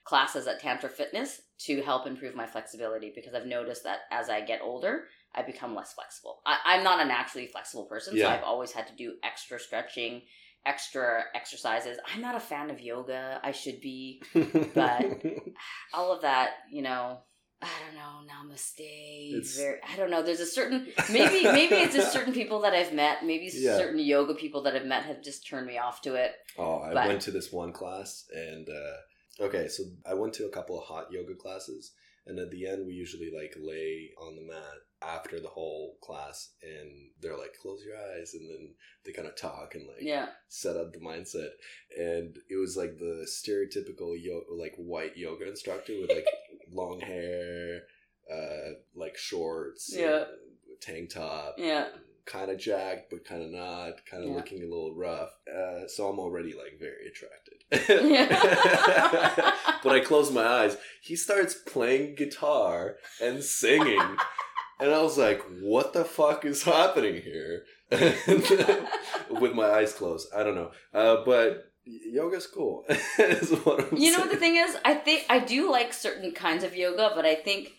[0.06, 4.42] classes at Tantra Fitness to help improve my flexibility because I've noticed that as I
[4.42, 5.06] get older,
[5.36, 6.40] I become less flexible.
[6.46, 10.22] I, I'm not a naturally flexible person, so I've always had to do extra stretching,
[10.66, 11.98] extra exercises.
[12.12, 13.40] I'm not a fan of yoga.
[13.44, 14.24] I should be.
[14.74, 15.22] but-
[15.94, 17.20] all of that, you know,
[17.62, 18.80] I don't know, namaste.
[18.80, 20.22] It's- Very, I don't know.
[20.24, 23.26] There's a certain maybe maybe it's just certain people that I've met.
[23.26, 23.78] Maybe Yeah.
[23.78, 26.36] certain yoga people that I've met have just turned me off to it.
[26.58, 30.46] Oh, I But- went to this one class and uh okay, so I went to
[30.46, 31.92] a couple of hot yoga classes
[32.28, 36.50] and at the end we usually like lay on the mat after the whole class
[36.62, 36.90] and
[37.22, 38.74] they're like close your eyes and then
[39.06, 41.52] they kind of talk and like Yeah, set up the mindset.
[41.98, 46.26] And it was like the stereotypical yo- like white yoga instructor with like
[46.72, 47.82] long hair
[48.32, 50.26] uh like shorts Yeah.
[50.82, 51.88] tank top yeah,
[52.30, 54.36] kind of jacked but kind of not kind of Yeah.
[54.38, 57.58] looking a little rough uh, so i'm already like very attracted
[59.84, 64.02] but i close my eyes he starts playing guitar and singing
[64.80, 67.64] and i was like what the fuck is happening here
[69.30, 72.86] with my eyes closed i don't know uh, but yoga's cool
[73.20, 74.76] is what I'm you know what the thing is?
[74.86, 77.72] I think I do like certain kinds of yoga, but I think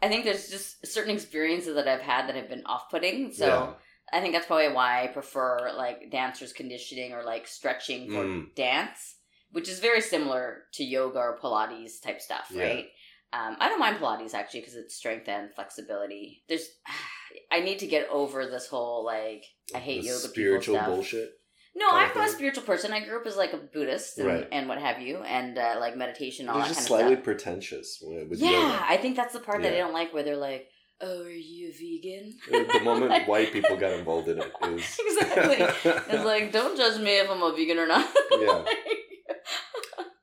[0.00, 3.32] I think there's just certain experiences that I've had that have been off-putting.
[3.34, 3.72] So Yeah.
[4.12, 8.54] I think that's probably why I prefer like dancers conditioning or like stretching for Mm.
[8.54, 9.16] dance,
[9.52, 12.62] which is very similar to yoga or Pilates type stuff, Yeah.
[12.62, 12.86] right?
[13.32, 16.44] Um, I don't mind Pilates actually because it's strength and flexibility.
[16.48, 16.66] There's,
[17.52, 19.44] I need to get over this whole like
[19.74, 21.34] I hate The yoga spiritual bullshit
[21.74, 22.92] No, I'm not a spiritual person.
[22.92, 24.48] I grew up as like a Buddhist and, Right.
[24.50, 27.14] and what have you, and uh, like meditation all they're that just kind of slightly
[27.16, 27.24] stuff.
[27.24, 30.22] pretentious with, with yeah, yoga I think that's the part that I don't like, where
[30.22, 30.68] they're like,
[31.00, 34.98] "Oh, are you a vegan?" the moment Like- white people got involved in it is
[35.06, 35.92] Exactly.
[36.14, 38.08] It's like, don't judge me if I'm a vegan or not.
[38.38, 38.64] Yeah.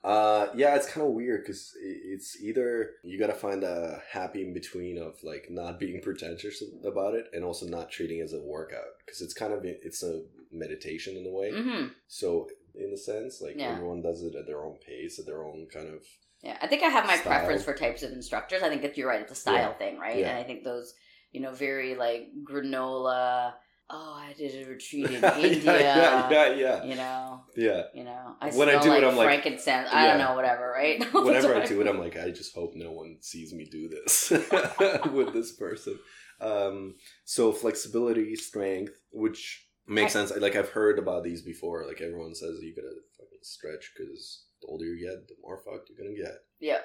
[0.03, 4.53] uh yeah it's kind of weird because it's either you gotta find a happy in
[4.53, 8.39] between of like not being pretentious about it and also not treating it as a
[8.39, 10.21] workout because it's kind of it's a
[10.51, 13.71] meditation in a way hmm so in a sense like Yeah.
[13.71, 16.01] everyone does it at their own pace at their own kind of
[16.45, 17.25] Yeah, I think I have my Style.
[17.39, 18.61] preference for types of instructors.
[18.63, 19.73] I think that you're right; it's a style Yeah.
[19.73, 20.19] thing, right?
[20.19, 20.29] Yeah.
[20.29, 20.93] And I think those,
[21.31, 23.53] you know, very like granola.
[23.87, 25.79] Oh, I did a retreat in India.
[25.79, 28.35] yeah yeah yeah You know, yeah you know.
[28.41, 29.89] I When I do it, I'm like- frankincense.
[29.91, 30.99] I don't know, whatever, right?
[31.13, 34.31] Whenever I do it, I'm like, I just hope no one sees me do this
[35.11, 35.99] with this person.
[36.41, 40.39] Um, so flexibility, strength, which makes I- sense.
[40.41, 41.85] Like I've heard about these before.
[41.87, 45.89] Like everyone says, you gotta fucking stretch because the older you get, the more fucked
[45.89, 46.35] you're gonna get.
[46.59, 46.79] Yeah.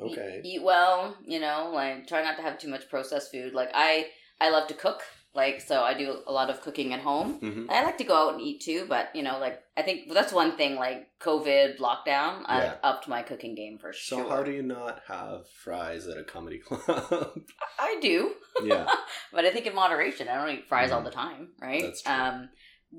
[0.00, 0.40] Okay.
[0.44, 3.52] Eat, eat well, you know, like try not to have too much processed food.
[3.54, 4.06] Like I,
[4.40, 5.02] I love to cook.
[5.32, 7.34] Like so, I do a lot of cooking at home.
[7.34, 10.12] hmm I like to go out and eat too, but you know, like I think
[10.12, 10.74] that's one thing.
[10.74, 12.74] Like COVID lockdown, I Yeah.
[12.82, 14.24] upped my cooking game for So sure.
[14.24, 17.42] So how do you not have fries at a comedy club?
[17.78, 18.32] I do,
[18.64, 18.86] yeah.
[19.32, 20.26] but I think in moderation.
[20.26, 21.04] I don't eat fries all Mhm.
[21.04, 21.82] the time, right?
[21.82, 22.12] That's true.
[22.12, 22.48] Um,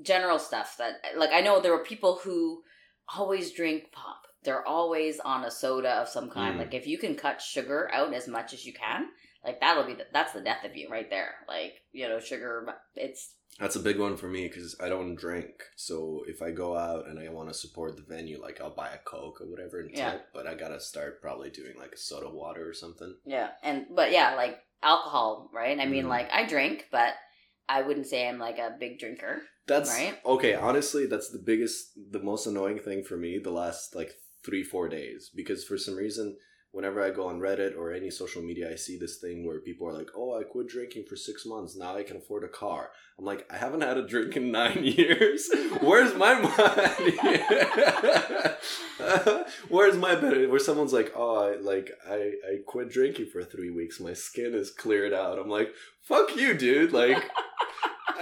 [0.00, 2.62] general stuff that, like, I know there are people who
[3.16, 4.22] always drink pop.
[4.44, 6.56] They're always on a soda of some kind.
[6.56, 6.58] Mm.
[6.58, 9.06] Like, if you can cut sugar out as much as you can,
[9.44, 11.34] like that'll be the, that's the death of you right there.
[11.48, 12.66] Like, you know, sugar.
[12.96, 15.50] It's That's a big one for me because I don't drink.
[15.76, 18.88] So if I go out and I want to support the venue, like I'll buy
[18.88, 20.12] a Coke or whatever and Yeah.
[20.12, 23.14] tip, but I gotta start probably doing like a soda water or something.
[23.26, 25.78] Yeah, and but yeah, like alcohol, right?
[25.78, 26.08] I mean, Mhm.
[26.08, 27.14] like I drink, but
[27.68, 29.42] I wouldn't say I'm like a big drinker.
[29.66, 30.18] That's Right?
[30.26, 30.54] okay.
[30.54, 34.12] Honestly, that's the biggest, the most annoying thing for me the last like
[34.44, 36.36] three, four days because for some reason
[36.72, 39.86] whenever I go on Reddit or any social media, I see this thing where people
[39.86, 41.76] are like, "Oh, I quit drinking for six months.
[41.76, 44.82] Now I can afford a car." I'm like, I haven't had a drink in nine
[44.98, 45.48] years.
[45.80, 47.18] Where's my money?
[49.68, 50.50] Where's my benefit?
[50.50, 52.14] Where someone's like, "Oh, I, like I
[52.50, 54.00] I quit drinking for three weeks.
[54.00, 57.30] My skin is cleared out." I'm like, "Fuck you, dude!" Like.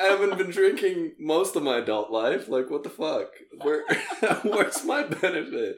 [0.01, 2.49] I haven't been drinking most of my adult life.
[2.49, 3.29] Like, what the fuck?
[3.63, 3.85] Where,
[4.43, 5.77] where's my benefit?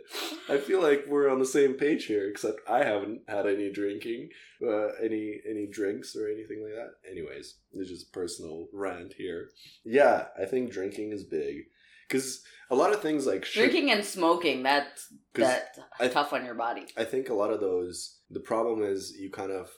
[0.49, 4.29] I feel like we're on the same page here, except I haven't had any drinking,
[4.66, 7.11] uh, any any drinks or anything like that.
[7.11, 9.49] Anyways, it's just a personal rant here.
[9.85, 11.64] Yeah, I think drinking is big
[12.09, 16.45] because a lot of things like shit- Drinking and smoking, that's that's I- tough on
[16.45, 16.87] your body.
[16.97, 19.70] I think a lot of those, the problem is you kind of,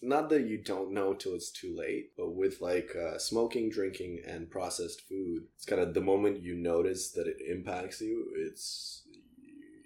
[0.00, 4.20] not that you don't know till it's too late, but with like uh, smoking, drinking,
[4.26, 9.02] and processed food, it's kind of the moment you notice that it impacts you, it's,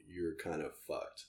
[0.09, 1.25] you're kind of fucked.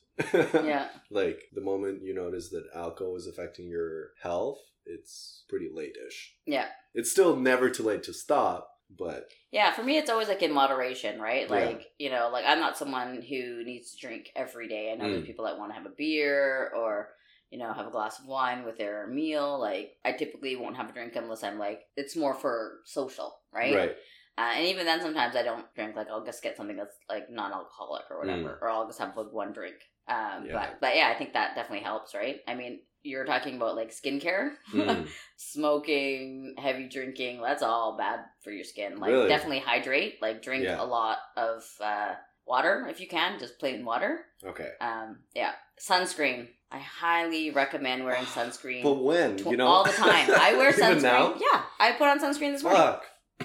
[0.65, 0.87] Yeah.
[1.09, 6.35] Like the moment you notice that alcohol is affecting your health, it's pretty late-ish.
[6.45, 6.67] Yeah.
[6.93, 10.51] It's still never too late to stop, but Yeah, for me, it's always like in
[10.53, 11.47] moderation, right?
[11.49, 11.55] Yeah.
[11.55, 14.91] Like, you know, like I'm not someone who needs to drink every day.
[14.91, 15.13] I know Mm.
[15.13, 17.09] there's people that want to have a beer or,
[17.53, 19.59] you know, have a glass of wine with their meal.
[19.59, 23.75] Like, I typically won't have a drink unless I'm like, it's more for social, right?
[23.75, 23.95] right.
[24.39, 25.95] Uh, and even then, sometimes I don't drink.
[25.95, 29.31] Like, I'll just get something that's like non-alcoholic or whatever, or I'll just have like
[29.31, 29.75] one drink.
[30.07, 30.47] Um, Mm.
[30.47, 30.53] Yeah.
[30.53, 32.39] but but yeah, I think that definitely helps, right?
[32.47, 35.07] I mean, you're talking about like skincare, Mm.
[35.37, 37.41] smoking, heavy drinking.
[37.41, 38.97] That's all bad for your skin.
[38.99, 39.27] Like, Really?
[39.29, 40.21] definitely hydrate.
[40.21, 40.81] Like, drink Yeah.
[40.81, 44.25] a lot of uh, water if you can, just plain water.
[44.43, 44.71] Okay.
[44.81, 46.47] Um, yeah, sunscreen.
[46.73, 48.81] I highly recommend wearing sunscreen.
[48.83, 49.37] But when?
[49.37, 49.67] tw- You know?
[49.67, 50.29] all the time.
[50.31, 51.01] I wear sunscreen.
[51.03, 51.35] now?
[51.39, 52.81] Yeah, I put on sunscreen this morning.
[52.81, 53.03] Fuck.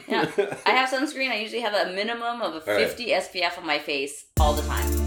[0.08, 0.30] Yeah.
[0.64, 1.28] I have sunscreen.
[1.30, 2.86] I usually have a minimum of a All right.
[2.88, 4.97] 50 SPF on my face all the time.